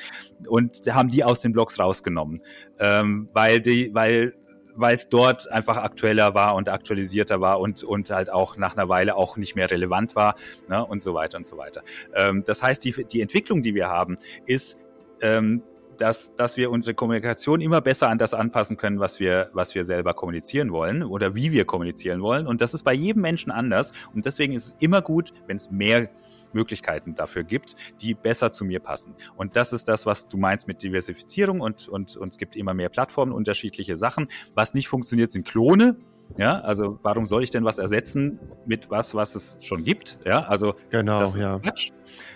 [0.46, 2.42] und haben die aus den Blogs rausgenommen,
[2.78, 4.34] ähm, weil die, weil
[4.80, 8.88] weil es dort einfach aktueller war und aktualisierter war und, und halt auch nach einer
[8.88, 10.36] Weile auch nicht mehr relevant war
[10.68, 11.82] ne, und so weiter und so weiter.
[12.14, 14.78] Ähm, das heißt, die, die Entwicklung, die wir haben, ist,
[15.20, 15.62] ähm,
[15.98, 19.84] dass, dass wir unsere Kommunikation immer besser an das anpassen können, was wir, was wir
[19.84, 22.46] selber kommunizieren wollen oder wie wir kommunizieren wollen.
[22.46, 23.92] Und das ist bei jedem Menschen anders.
[24.14, 26.08] Und deswegen ist es immer gut, wenn es mehr
[26.54, 29.14] Möglichkeiten dafür gibt, die besser zu mir passen.
[29.36, 32.74] Und das ist das, was du meinst mit Diversifizierung und, und, und es gibt immer
[32.74, 34.28] mehr Plattformen, unterschiedliche Sachen.
[34.54, 35.96] Was nicht funktioniert, sind Klone.
[36.38, 40.18] Ja, also warum soll ich denn was ersetzen mit was, was es schon gibt?
[40.24, 41.58] Ja, also Genau, das ja.
[41.58, 41.90] Quatsch.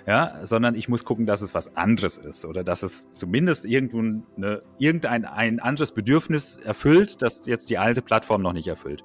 [0.06, 4.00] Ja, sondern ich muss gucken, dass es was anderes ist oder dass es zumindest irgendwo
[4.36, 9.02] eine, irgendein ein anderes Bedürfnis erfüllt, das jetzt die alte Plattform noch nicht erfüllt.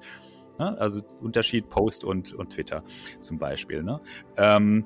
[0.60, 2.84] Ja, also Unterschied Post und, und Twitter
[3.22, 3.82] zum Beispiel.
[3.82, 3.98] Ne?
[4.36, 4.84] Ähm,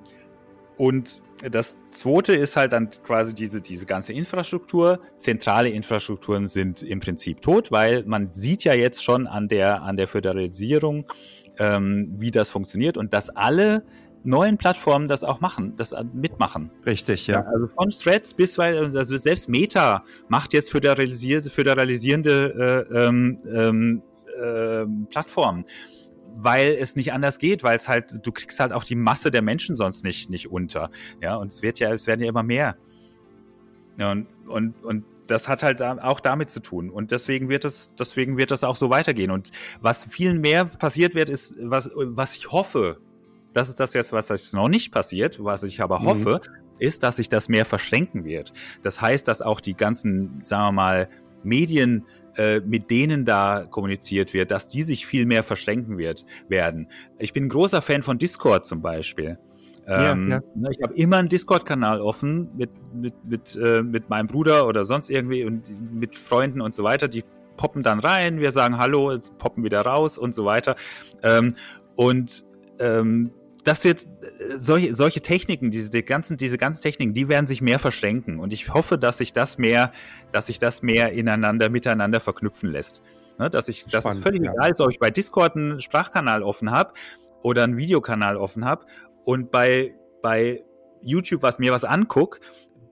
[0.76, 5.00] und das zweite ist halt dann quasi diese, diese ganze Infrastruktur.
[5.18, 9.96] Zentrale Infrastrukturen sind im Prinzip tot, weil man sieht ja jetzt schon an der, an
[9.96, 11.06] der Föderalisierung,
[11.58, 13.84] ähm, wie das funktioniert und dass alle
[14.24, 16.70] neuen Plattformen das auch machen, das mitmachen.
[16.86, 17.42] Richtig, ja.
[17.42, 24.02] Also von Threads bis, weil also selbst Meta macht jetzt föderalisierte, föderalisierende äh, ähm,
[24.42, 25.64] ähm, Plattformen
[26.36, 29.42] weil es nicht anders geht, weil es halt, du kriegst halt auch die Masse der
[29.42, 30.90] Menschen sonst nicht, nicht unter.
[31.20, 32.76] Ja, und es wird ja, es werden ja immer mehr.
[33.98, 36.90] Ja, und, und, und das hat halt auch damit zu tun.
[36.90, 39.30] Und deswegen wird es, deswegen wird das auch so weitergehen.
[39.30, 42.98] Und was viel mehr passiert wird, ist, was, was ich hoffe,
[43.52, 46.04] das ist das jetzt, was jetzt noch nicht passiert, was ich aber Mhm.
[46.06, 46.40] hoffe,
[46.78, 48.52] ist, dass sich das mehr verschränken wird.
[48.82, 51.08] Das heißt, dass auch die ganzen, sagen wir mal,
[51.44, 52.04] Medien,
[52.36, 56.88] äh, mit denen da kommuniziert wird, dass die sich viel mehr verschränken wird, werden.
[57.18, 59.38] Ich bin ein großer Fan von Discord zum Beispiel.
[59.86, 60.40] Ja, Ähm, ja.
[60.54, 64.84] ne, Ich habe immer einen Discord-Kanal offen mit, mit, mit, äh, mit meinem Bruder oder
[64.84, 67.06] sonst irgendwie und mit Freunden und so weiter.
[67.08, 67.24] Die
[67.56, 70.76] poppen dann rein, wir sagen Hallo, poppen wieder raus und so weiter.
[71.22, 71.54] Ähm,
[71.96, 72.44] Und
[72.80, 73.30] ähm,
[73.64, 74.06] das wird
[74.58, 78.38] solche, solche Techniken, diese die ganzen, diese ganzen Techniken, die werden sich mehr verschränken.
[78.38, 79.92] Und ich hoffe, dass sich das mehr,
[80.32, 83.02] dass sich das mehr ineinander, miteinander verknüpfen lässt.
[83.38, 84.52] Ne, dass ich, Spannend, dass es völlig ja.
[84.52, 86.92] egal ist, ob ich bei Discord einen Sprachkanal offen habe
[87.42, 88.86] oder einen Videokanal offen habe
[89.24, 90.62] und bei, bei
[91.02, 92.40] YouTube was mir was anguckt,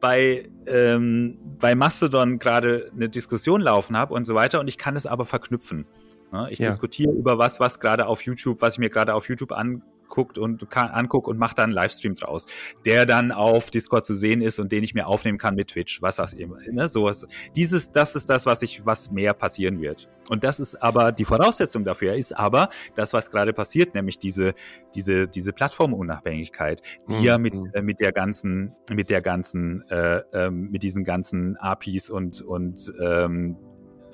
[0.01, 4.97] bei, ähm, bei Mastodon gerade eine Diskussion laufen habe und so weiter und ich kann
[4.97, 5.87] es aber verknüpfen.
[6.33, 6.49] Ne?
[6.51, 6.67] Ich ja.
[6.67, 9.83] diskutiere über was, was gerade auf YouTube, was ich mir gerade auf YouTube an,
[10.13, 12.47] guckt und kann, anguckt und macht dann einen Livestream draus,
[12.85, 16.01] der dann auf Discord zu sehen ist und den ich mir aufnehmen kann mit Twitch,
[16.03, 17.27] was das immer, ne, sowas.
[17.57, 20.09] Dieses, das ist das, was ich, was mehr passieren wird.
[20.29, 24.55] Und das ist aber die Voraussetzung dafür ist aber das, was gerade passiert, nämlich diese,
[24.95, 27.23] diese, diese Plattformunabhängigkeit, die mhm.
[27.23, 32.11] ja mit, äh, mit der ganzen, mit der ganzen, äh, ähm, mit diesen ganzen APIs
[32.11, 33.57] und, und ähm,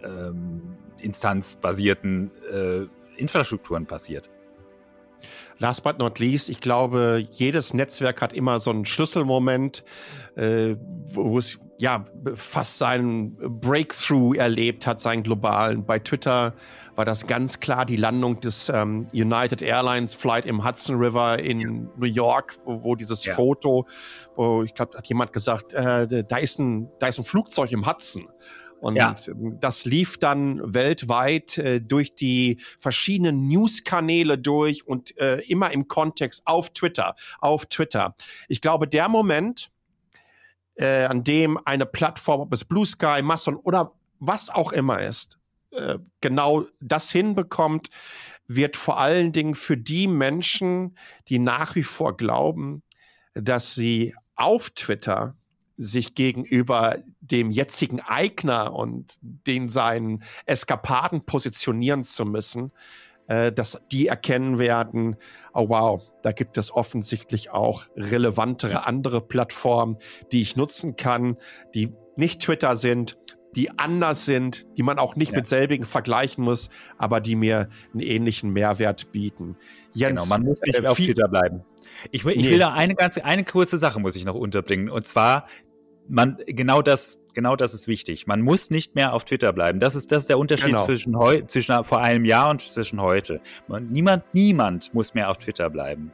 [0.04, 2.86] ähm, instanzbasierten äh,
[3.16, 4.30] Infrastrukturen passiert.
[5.58, 9.84] Last but not least, ich glaube, jedes Netzwerk hat immer so einen Schlüsselmoment,
[10.36, 10.76] äh,
[11.12, 15.84] wo es ja fast seinen Breakthrough erlebt hat, seinen globalen.
[15.84, 16.54] Bei Twitter
[16.96, 21.60] war das ganz klar die Landung des ähm, United Airlines Flight im Hudson River in
[21.60, 21.68] ja.
[21.96, 23.34] New York, wo, wo dieses ja.
[23.34, 23.86] Foto,
[24.34, 27.86] wo ich glaube, hat jemand gesagt, äh, da ist ein, da ist ein Flugzeug im
[27.86, 28.26] Hudson.
[28.80, 29.14] Und ja.
[29.60, 36.42] das lief dann weltweit äh, durch die verschiedenen News-Kanäle durch und äh, immer im Kontext
[36.44, 38.14] auf Twitter, auf Twitter.
[38.48, 39.70] Ich glaube, der Moment,
[40.76, 45.38] äh, an dem eine Plattform, ob es Blue Sky, Masson oder was auch immer ist,
[45.72, 47.90] äh, genau das hinbekommt,
[48.46, 50.96] wird vor allen Dingen für die Menschen,
[51.28, 52.82] die nach wie vor glauben,
[53.34, 55.36] dass sie auf Twitter
[55.78, 62.72] sich gegenüber dem jetzigen Eigner und den seinen Eskapaden positionieren zu müssen,
[63.28, 65.16] äh, dass die erkennen werden,
[65.54, 69.96] oh wow, da gibt es offensichtlich auch relevantere andere Plattformen,
[70.32, 71.36] die ich nutzen kann,
[71.74, 73.16] die nicht Twitter sind,
[73.54, 75.38] die anders sind, die man auch nicht ja.
[75.38, 79.56] mit selbigen vergleichen muss, aber die mir einen ähnlichen Mehrwert bieten.
[79.94, 81.64] Jens, genau, man muss nicht äh, auf Twitter bleiben.
[82.10, 82.50] Ich, ich nee.
[82.50, 84.88] will da eine ganze, eine kurze Sache muss ich noch unterbringen.
[84.88, 85.46] Und zwar
[86.08, 88.26] man, genau das, genau das ist wichtig.
[88.26, 89.80] Man muss nicht mehr auf Twitter bleiben.
[89.80, 90.86] Das ist, das ist der Unterschied genau.
[90.86, 93.40] zwischen, heu, zwischen vor einem Jahr und zwischen heute.
[93.68, 96.12] Man, niemand, niemand muss mehr auf Twitter bleiben.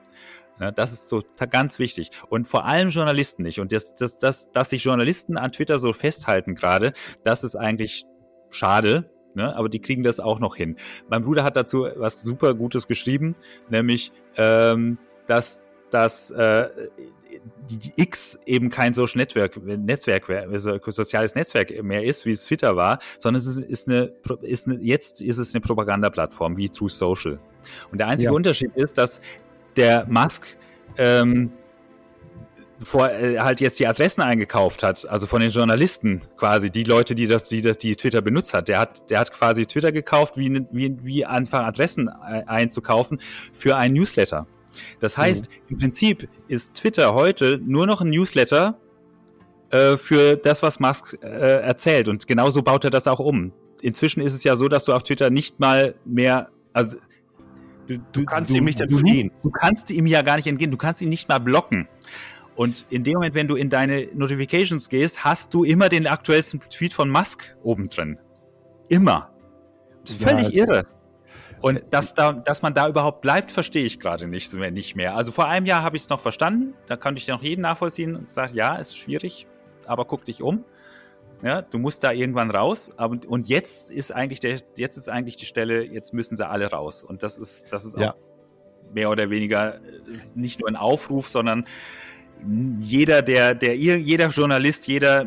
[0.61, 1.21] Ne, das ist so
[1.51, 2.11] ganz wichtig.
[2.29, 3.59] Und vor allem Journalisten nicht.
[3.59, 6.93] Und das, das, das, dass sich Journalisten an Twitter so festhalten gerade,
[7.25, 8.05] das ist eigentlich
[8.51, 9.11] schade.
[9.35, 9.55] Ne?
[9.57, 10.77] Aber die kriegen das auch noch hin.
[11.09, 13.35] Mein Bruder hat dazu was super Gutes geschrieben,
[13.69, 16.69] nämlich, ähm, dass, dass äh,
[17.71, 22.45] die, die X eben kein Social Network, Netzwerk, also soziales Netzwerk mehr ist, wie es
[22.45, 26.91] Twitter war, sondern es ist eine, ist eine jetzt ist es eine Propagandaplattform wie True
[26.91, 27.39] Social.
[27.91, 28.37] Und der einzige ja.
[28.37, 29.21] Unterschied ist, dass
[29.77, 30.57] der Musk
[30.97, 31.53] ähm,
[32.83, 37.15] vor, äh, halt jetzt die Adressen eingekauft hat, also von den Journalisten quasi, die Leute,
[37.15, 38.69] die das, die das, die Twitter benutzt hat.
[38.69, 43.21] Der hat, der hat quasi Twitter gekauft, wie, wie, wie einfach Adressen einzukaufen
[43.53, 44.47] für ein Newsletter.
[45.01, 45.55] Das heißt, mhm.
[45.71, 48.79] im Prinzip ist Twitter heute nur noch ein Newsletter
[49.71, 52.09] äh, für das, was Musk äh, erzählt.
[52.09, 53.53] Und genauso baut er das auch um.
[53.83, 56.97] Inzwischen ist es ja so, dass du auf Twitter nicht mal mehr, also
[57.87, 59.31] du, du, du kannst du, ihm nicht entgehen.
[59.43, 60.71] Du, kannst ihm ja gar nicht entgehen.
[60.71, 61.89] Du kannst ihn nicht mal blocken.
[62.57, 66.61] Und in dem Moment, wenn du in deine Notifications gehst, hast du immer den aktuellsten
[66.61, 68.19] Tweet von Musk oben drin.
[68.89, 69.33] Immer.
[70.03, 70.87] Das ist völlig ja, irre.
[71.65, 75.17] Und dass, da, dass man da überhaupt bleibt, verstehe ich gerade nicht, nicht mehr.
[75.17, 76.75] Also vor einem Jahr habe ich es noch verstanden.
[76.89, 79.47] Da konnte ich noch jeden nachvollziehen und gesagt, ja, ist schwierig,
[79.87, 80.67] aber guck dich um.
[81.43, 82.93] Ja, du musst da irgendwann raus.
[82.99, 86.67] Aber, und jetzt ist eigentlich der, jetzt ist eigentlich die Stelle, jetzt müssen sie alle
[86.67, 87.03] raus.
[87.03, 88.15] Und das ist, das ist auch ja.
[88.93, 89.81] mehr oder weniger
[90.35, 91.65] nicht nur ein Aufruf, sondern
[92.79, 95.27] jeder, der, der, jeder Journalist, jeder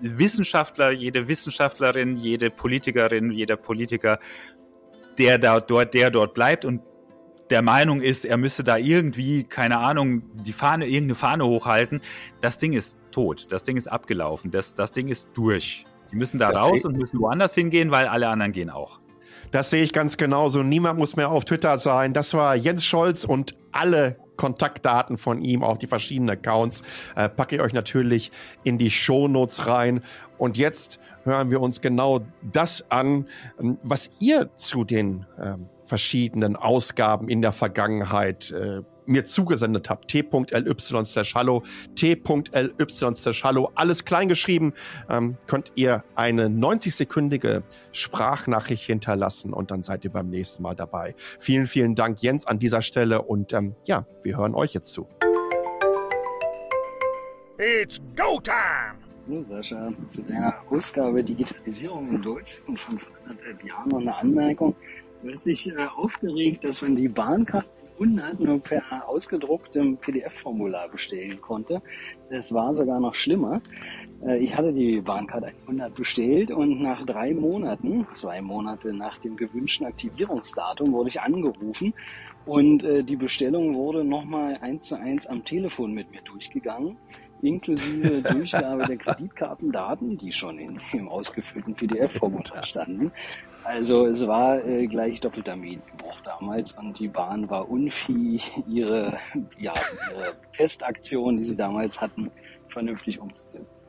[0.00, 4.18] Wissenschaftler, jede Wissenschaftlerin, jede Politikerin, jeder Politiker
[5.18, 6.82] der da dort, der dort bleibt und
[7.50, 12.00] der Meinung ist, er müsste da irgendwie, keine Ahnung, die Fahne, irgendeine Fahne hochhalten,
[12.40, 15.84] das Ding ist tot, das Ding ist abgelaufen, das, das Ding ist durch.
[16.10, 19.00] Die müssen da das raus und müssen woanders hingehen, weil alle anderen gehen auch.
[19.54, 20.64] Das sehe ich ganz genauso.
[20.64, 22.12] Niemand muss mehr auf Twitter sein.
[22.12, 26.82] Das war Jens Scholz und alle Kontaktdaten von ihm, auch die verschiedenen Accounts,
[27.14, 28.32] äh, packe ich euch natürlich
[28.64, 30.02] in die Shownotes rein.
[30.38, 33.28] Und jetzt hören wir uns genau das an,
[33.60, 40.08] ähm, was ihr zu den ähm, verschiedenen Ausgaben in der Vergangenheit äh, mir zugesendet habt.
[40.08, 41.62] t.ly slash hallo,
[41.94, 44.72] t.ly slash hallo, alles klein geschrieben,
[45.08, 51.14] ähm, könnt ihr eine 90-sekündige Sprachnachricht hinterlassen und dann seid ihr beim nächsten Mal dabei.
[51.38, 55.06] Vielen, vielen Dank, Jens, an dieser Stelle und ähm, ja, wir hören euch jetzt zu.
[57.58, 58.98] It's go time!
[59.26, 64.74] Hallo Sascha, zu deiner Ausgabe Digitalisierung in Deutschland von vor anderthalb Jahren noch eine Anmerkung.
[65.22, 71.40] Du hast dich äh, aufgeregt, dass man die Bahnkarte 100 nur per ausgedrucktem PDF-Formular bestellen
[71.40, 71.82] konnte.
[72.30, 73.60] Das war sogar noch schlimmer.
[74.26, 79.36] Äh, ich hatte die Bahncard 100 bestellt und nach drei Monaten, zwei Monate nach dem
[79.36, 81.94] gewünschten Aktivierungsdatum, wurde ich angerufen
[82.46, 86.96] und äh, die Bestellung wurde nochmal eins zu eins am Telefon mit mir durchgegangen
[87.44, 93.12] inklusive Durchgabe der Kreditkartendaten, die schon in, im ausgefüllten PDF-Formular standen.
[93.64, 99.16] Also es war äh, gleich doppelter Medienbruch damals und die Bahn war unfähig, ihre,
[99.58, 99.72] ja,
[100.12, 102.30] ihre Testaktion, die sie damals hatten,
[102.68, 103.80] vernünftig umzusetzen.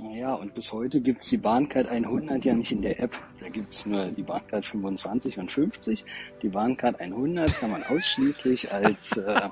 [0.00, 3.12] Naja, und bis heute gibt's die Bahncard 100 ja nicht in der App.
[3.40, 6.04] Da gibt's nur die Bahncard 25 und 50.
[6.42, 9.50] Die Bahncard 100 kann man ausschließlich als äh,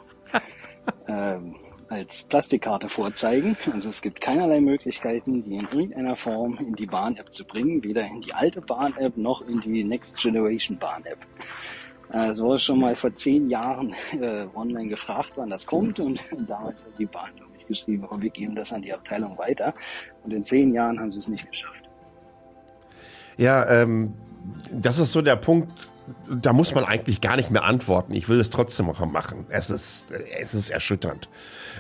[1.07, 1.39] äh,
[1.91, 7.33] als Plastikkarte vorzeigen und es gibt keinerlei Möglichkeiten, sie in irgendeiner Form in die Bahn-App
[7.33, 11.19] zu bringen, weder in die alte Bahn-App noch in die Next Generation Bahn-App.
[12.13, 16.23] Äh, es wurde schon mal vor zehn Jahren äh, online gefragt, wann das kommt und
[16.47, 19.75] damals hat die Bahn, glaube ich, geschrieben, oh, wir geben das an die Abteilung weiter
[20.23, 21.91] und in zehn Jahren haben sie es nicht geschafft.
[23.37, 24.15] Ja, ähm,
[24.71, 25.90] das ist so der Punkt,
[26.29, 28.15] da muss man eigentlich gar nicht mehr antworten.
[28.15, 29.47] Ich will es trotzdem noch machen.
[29.49, 30.07] Es ist,
[30.41, 31.29] es ist erschütternd.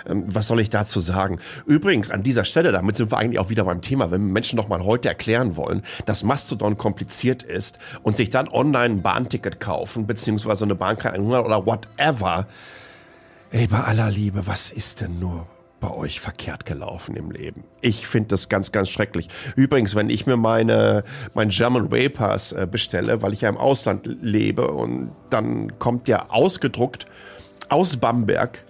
[0.08, 1.38] Ähm, was soll ich dazu sagen?
[1.66, 4.68] Übrigens, an dieser Stelle, damit sind wir eigentlich auch wieder beim Thema, wenn Menschen noch
[4.68, 10.06] mal heute erklären wollen, dass Mastodon kompliziert ist und sich dann online ein Bahnticket kaufen,
[10.06, 12.46] beziehungsweise eine Bahnkarte 100 oder whatever.
[13.50, 15.46] Ey, bei aller Liebe, was ist denn nur
[15.80, 17.64] bei euch verkehrt gelaufen im Leben.
[17.80, 19.28] Ich finde das ganz, ganz schrecklich.
[19.56, 21.04] Übrigens, wenn ich mir meine,
[21.34, 26.08] mein German Way Pass äh, bestelle, weil ich ja im Ausland lebe und dann kommt
[26.08, 27.06] der ausgedruckt
[27.68, 28.62] aus Bamberg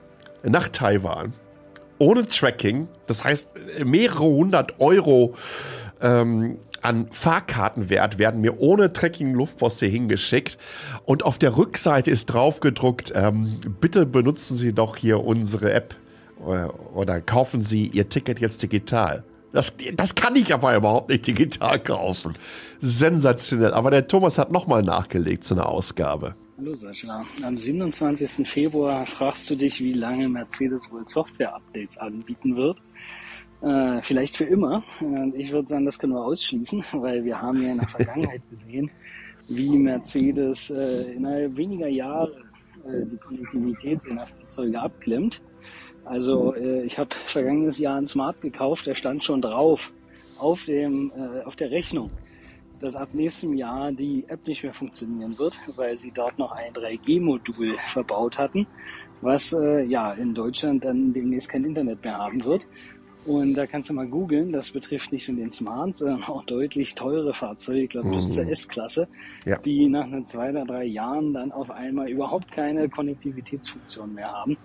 [0.42, 1.32] nach Taiwan
[1.98, 5.34] ohne Tracking, das heißt mehrere hundert Euro
[6.00, 10.56] ähm, an Fahrkartenwert werden mir ohne Tracking Luftpost hier hingeschickt
[11.04, 15.94] und auf der Rückseite ist drauf gedruckt, ähm, bitte benutzen Sie doch hier unsere App
[16.44, 19.24] oder, äh, oder kaufen Sie Ihr Ticket jetzt digital.
[19.52, 22.34] Das, das kann ich aber überhaupt nicht digital kaufen.
[22.80, 23.74] Sensationell.
[23.74, 26.36] Aber der Thomas hat nochmal nachgelegt zu einer Ausgabe.
[26.58, 27.24] Hallo Sascha.
[27.42, 28.48] Am 27.
[28.48, 32.78] Februar fragst du dich, wie lange Mercedes wohl Software-Updates anbieten wird.
[33.62, 34.84] Äh, vielleicht für immer.
[35.34, 38.90] Ich würde sagen, das können wir ausschließen, weil wir haben ja in der Vergangenheit gesehen,
[39.48, 42.36] wie Mercedes äh, innerhalb weniger Jahre
[42.86, 45.40] äh, die Konnektivität seiner Fahrzeuge abklemmt.
[46.04, 49.92] Also äh, ich habe vergangenes Jahr ein Smart gekauft, der stand schon drauf
[50.38, 52.10] auf dem äh, auf der Rechnung
[52.80, 56.72] dass ab nächstem Jahr die App nicht mehr funktionieren wird, weil sie dort noch ein
[56.72, 58.66] 3G-Modul verbaut hatten,
[59.20, 62.66] was äh, ja in Deutschland dann demnächst kein Internet mehr haben wird.
[63.26, 66.94] Und da kannst du mal googeln, das betrifft nicht nur den Smart, sondern auch deutlich
[66.94, 68.32] teure Fahrzeuge, ich glaube bis mhm.
[68.32, 69.08] zur S-Klasse,
[69.44, 69.58] ja.
[69.58, 74.56] die nach nur zwei oder drei Jahren dann auf einmal überhaupt keine Konnektivitätsfunktion mehr haben.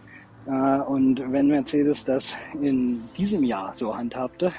[0.48, 4.54] Äh, und wenn Mercedes das in diesem Jahr so handhabte,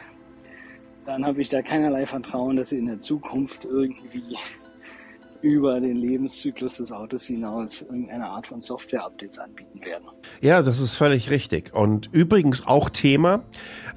[1.05, 4.37] dann habe ich da keinerlei Vertrauen, dass sie in der Zukunft irgendwie
[5.43, 10.05] über den Lebenszyklus des Autos hinaus irgendeine Art von Software-Updates anbieten werden.
[10.41, 11.73] Ja, das ist völlig richtig.
[11.75, 13.45] Und übrigens auch Thema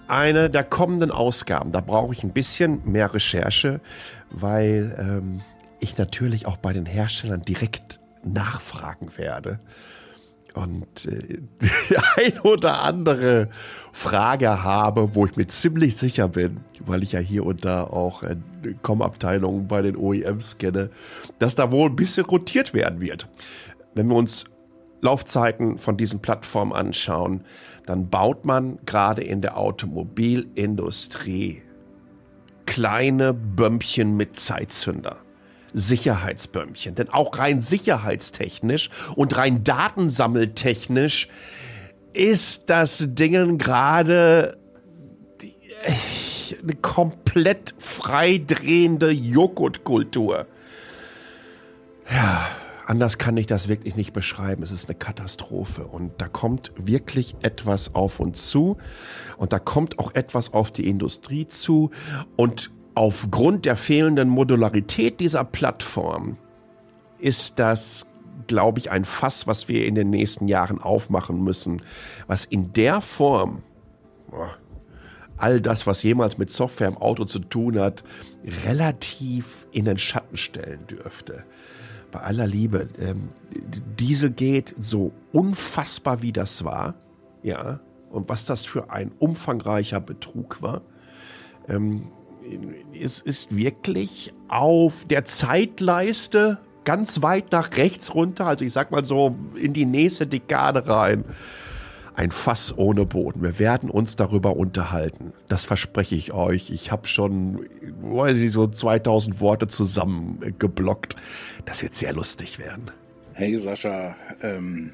[0.08, 1.72] eine der kommenden Ausgaben.
[1.72, 3.80] Da brauche ich ein bisschen mehr Recherche,
[4.30, 5.42] weil ähm,
[5.80, 9.60] ich natürlich auch bei den Herstellern direkt nachfragen werde
[10.56, 11.39] und äh,
[12.16, 13.50] ein oder andere
[13.91, 18.24] Frage habe, wo ich mir ziemlich sicher bin, weil ich ja hier und da auch
[18.24, 18.38] äh,
[18.82, 20.89] Com-Abteilungen bei den OEMs kenne,
[21.39, 23.28] dass da wohl ein bisschen rotiert werden wird.
[23.95, 24.45] Wenn wir uns
[25.02, 27.43] Laufzeiten von diesen Plattformen anschauen,
[27.86, 31.62] dann baut man gerade in der Automobilindustrie
[32.66, 35.18] kleine Bömmchen mit Zeitzünder.
[35.74, 36.95] Sicherheitsbömmchen.
[36.95, 41.28] Denn auch rein sicherheitstechnisch und rein datensammeltechnisch
[42.13, 44.57] ist das Ding gerade
[46.61, 50.47] eine komplett freidrehende Joghurtkultur.
[52.11, 52.47] Ja,
[52.86, 54.63] anders kann ich das wirklich nicht beschreiben.
[54.63, 58.78] Es ist eine Katastrophe und da kommt wirklich etwas auf uns zu
[59.38, 61.91] und da kommt auch etwas auf die Industrie zu
[62.36, 66.36] und aufgrund der fehlenden Modularität dieser Plattform
[67.18, 68.06] ist das
[68.47, 71.82] glaube ich, ein Fass, was wir in den nächsten Jahren aufmachen müssen,
[72.28, 73.62] was in der Form,
[75.38, 78.04] all das, was jemals mit Software im Auto zu tun hat,
[78.66, 81.43] relativ in den Schatten stellen dürfte.
[82.12, 83.30] Bei aller Liebe, ähm,
[84.00, 86.95] Dieselgate, so unfassbar wie das war,
[87.43, 87.80] ja,
[88.10, 90.82] und was das für ein umfangreicher Betrug war,
[91.68, 92.08] ähm,
[93.00, 99.06] es ist wirklich auf der Zeitleiste ganz weit nach rechts runter, also ich sag mal
[99.06, 101.26] so in die nächste Dekade rein.
[102.16, 103.43] Ein Fass ohne Boden.
[103.43, 105.32] Wir werden uns darüber unterhalten.
[105.47, 106.70] Das verspreche ich euch.
[106.70, 107.66] Ich habe schon,
[108.02, 111.16] weiß ich, so 2000 Worte zusammengeblockt.
[111.64, 112.91] Das wird sehr lustig werden.
[113.34, 114.93] Hey Sascha, ähm,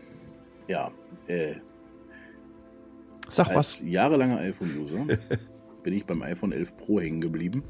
[0.68, 0.91] ja,
[1.28, 1.56] äh,
[3.28, 3.82] Sag was.
[3.84, 5.18] jahrelanger iPhone-User
[5.86, 7.64] bin ich beim iPhone 11 Pro hängen geblieben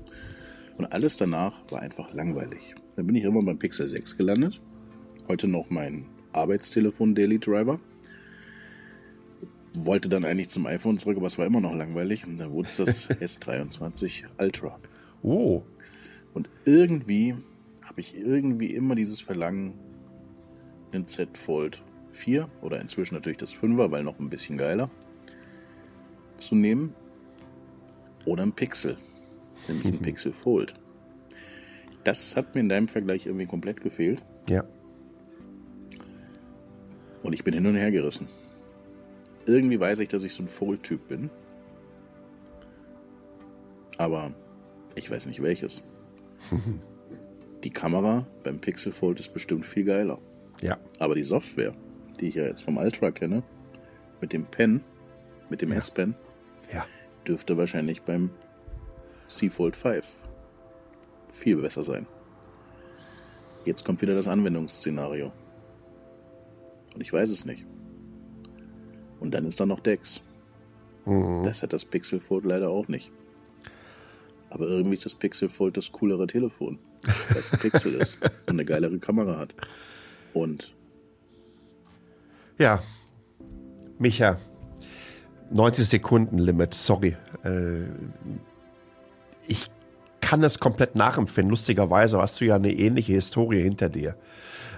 [0.78, 2.74] und alles danach war einfach langweilig.
[2.96, 4.62] Dann bin ich irgendwann beim Pixel 6 gelandet.
[5.28, 7.78] Heute noch mein Arbeitstelefon Daily Driver.
[9.74, 12.26] Wollte dann eigentlich zum iPhone zurück, aber es war immer noch langweilig.
[12.26, 14.80] Und dann wurde es das S23 Ultra.
[15.22, 15.64] Oh,
[16.34, 17.36] Und irgendwie
[17.82, 19.74] habe ich irgendwie immer dieses Verlangen,
[20.94, 24.90] einen Z Fold 4 oder inzwischen natürlich das 5er, weil noch ein bisschen geiler,
[26.38, 26.94] zu nehmen.
[28.26, 28.98] Oder ein Pixel,
[29.68, 30.74] nämlich ein Pixel Fold.
[32.04, 34.64] Das hat mir in deinem Vergleich irgendwie komplett gefehlt ja.
[37.24, 38.28] und ich bin hin und her gerissen.
[39.48, 41.30] Irgendwie weiß ich, dass ich so ein Fold-Typ bin.
[43.98, 44.34] Aber
[44.96, 45.84] ich weiß nicht welches.
[47.64, 50.20] Die Kamera beim Pixel Fold ist bestimmt viel geiler.
[50.62, 50.78] Ja.
[51.00, 51.74] Aber die Software,
[52.20, 53.44] die ich ja jetzt vom Ultra kenne,
[54.22, 54.82] mit dem Pen,
[55.50, 55.78] mit dem Ja.
[55.78, 56.16] S-Pen,
[56.72, 56.86] Ja.
[57.28, 58.30] Dürfte wahrscheinlich beim
[59.28, 60.20] C Fold 5
[61.30, 62.06] viel besser sein.
[63.66, 65.32] Jetzt kommt wieder das Anwendungsszenario.
[66.94, 67.66] Und ich weiß es nicht.
[69.20, 70.22] Und dann ist da noch Dex.
[71.06, 71.44] Mhm.
[71.44, 73.12] Das hat das Pixel Fold leider auch nicht.
[74.50, 76.80] Aber irgendwie ist das Pixel Fold das coolere Telefon,
[77.30, 79.56] weil es ein Pixel ist und eine geilere Kamera hat.
[80.34, 80.74] Und
[82.58, 82.82] Ja.
[83.98, 84.38] Micha,
[85.52, 87.16] 90 Sekunden Limit, sorry.
[87.44, 87.84] Äh,
[89.48, 89.70] ich
[90.22, 91.52] kann es komplett nachempfinden.
[91.52, 94.16] Lustigerweise hast du ja eine ähnliche Historie hinter dir.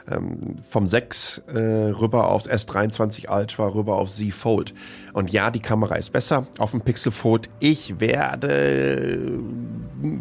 [0.09, 4.73] Ähm, vom 6 äh, rüber aufs S23 Ultra, rüber auf Z Fold.
[5.13, 7.49] Und ja, die Kamera ist besser auf dem Pixel Fold.
[7.59, 9.39] Ich werde,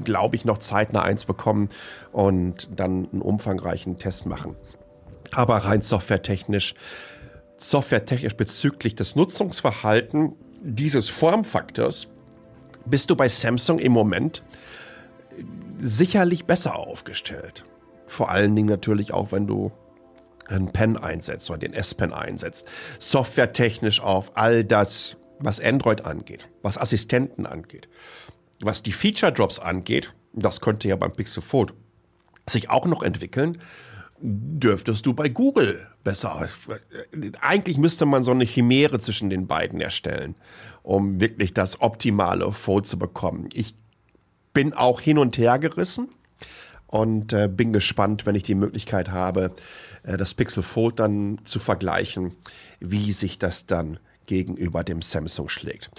[0.04, 1.68] glaube ich, noch zeitnah eins bekommen
[2.12, 4.56] und dann einen umfangreichen Test machen.
[5.32, 6.74] Aber rein softwaretechnisch
[7.58, 12.08] softwaretechnisch bezüglich des Nutzungsverhalten dieses Formfaktors
[12.84, 14.42] bist du bei Samsung im Moment
[15.80, 17.64] sicherlich besser aufgestellt.
[18.06, 19.72] Vor allen Dingen natürlich auch, wenn du
[20.48, 22.66] einen Pen einsetzt oder den S-Pen einsetzt.
[22.98, 27.88] Softwaretechnisch auf all das, was Android angeht, was Assistenten angeht,
[28.60, 31.74] was die Feature Drops angeht, das könnte ja beim Pixel Fold
[32.48, 33.60] sich auch noch entwickeln,
[34.20, 36.48] dürftest du bei Google besser.
[37.40, 40.34] Eigentlich müsste man so eine Chimäre zwischen den beiden erstellen,
[40.82, 43.48] um wirklich das optimale Fold zu bekommen.
[43.52, 43.74] Ich
[44.52, 46.08] bin auch hin und her gerissen
[46.86, 49.54] und äh, bin gespannt, wenn ich die Möglichkeit habe,
[50.02, 52.32] äh, das Pixel Fold dann zu vergleichen,
[52.80, 55.90] wie sich das dann gegenüber dem Samsung schlägt.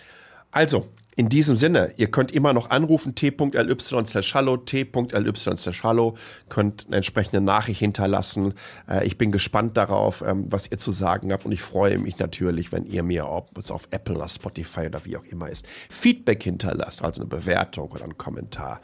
[0.51, 0.87] Also,
[1.17, 6.15] in diesem Sinne, ihr könnt immer noch anrufen, t.ly slash hallo, t.ly slash hallo,
[6.47, 8.53] könnt eine entsprechende Nachricht hinterlassen.
[8.87, 12.19] Äh, ich bin gespannt darauf, ähm, was ihr zu sagen habt und ich freue mich
[12.19, 15.65] natürlich, wenn ihr mir, ob es auf Apple oder Spotify oder wie auch immer ist,
[15.89, 18.79] Feedback hinterlasst, also eine Bewertung oder einen Kommentar.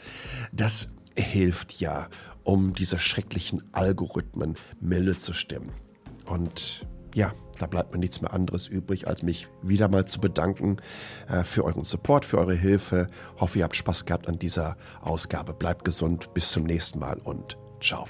[0.51, 2.09] Das hilft ja,
[2.43, 5.71] um diese schrecklichen Algorithmen milde zu stimmen.
[6.25, 10.77] Und ja, da bleibt mir nichts mehr anderes übrig, als mich wieder mal zu bedanken
[11.29, 13.07] äh, für euren Support, für eure Hilfe.
[13.39, 15.53] Hoffe, ihr habt Spaß gehabt an dieser Ausgabe.
[15.53, 18.05] Bleibt gesund, bis zum nächsten Mal und ciao.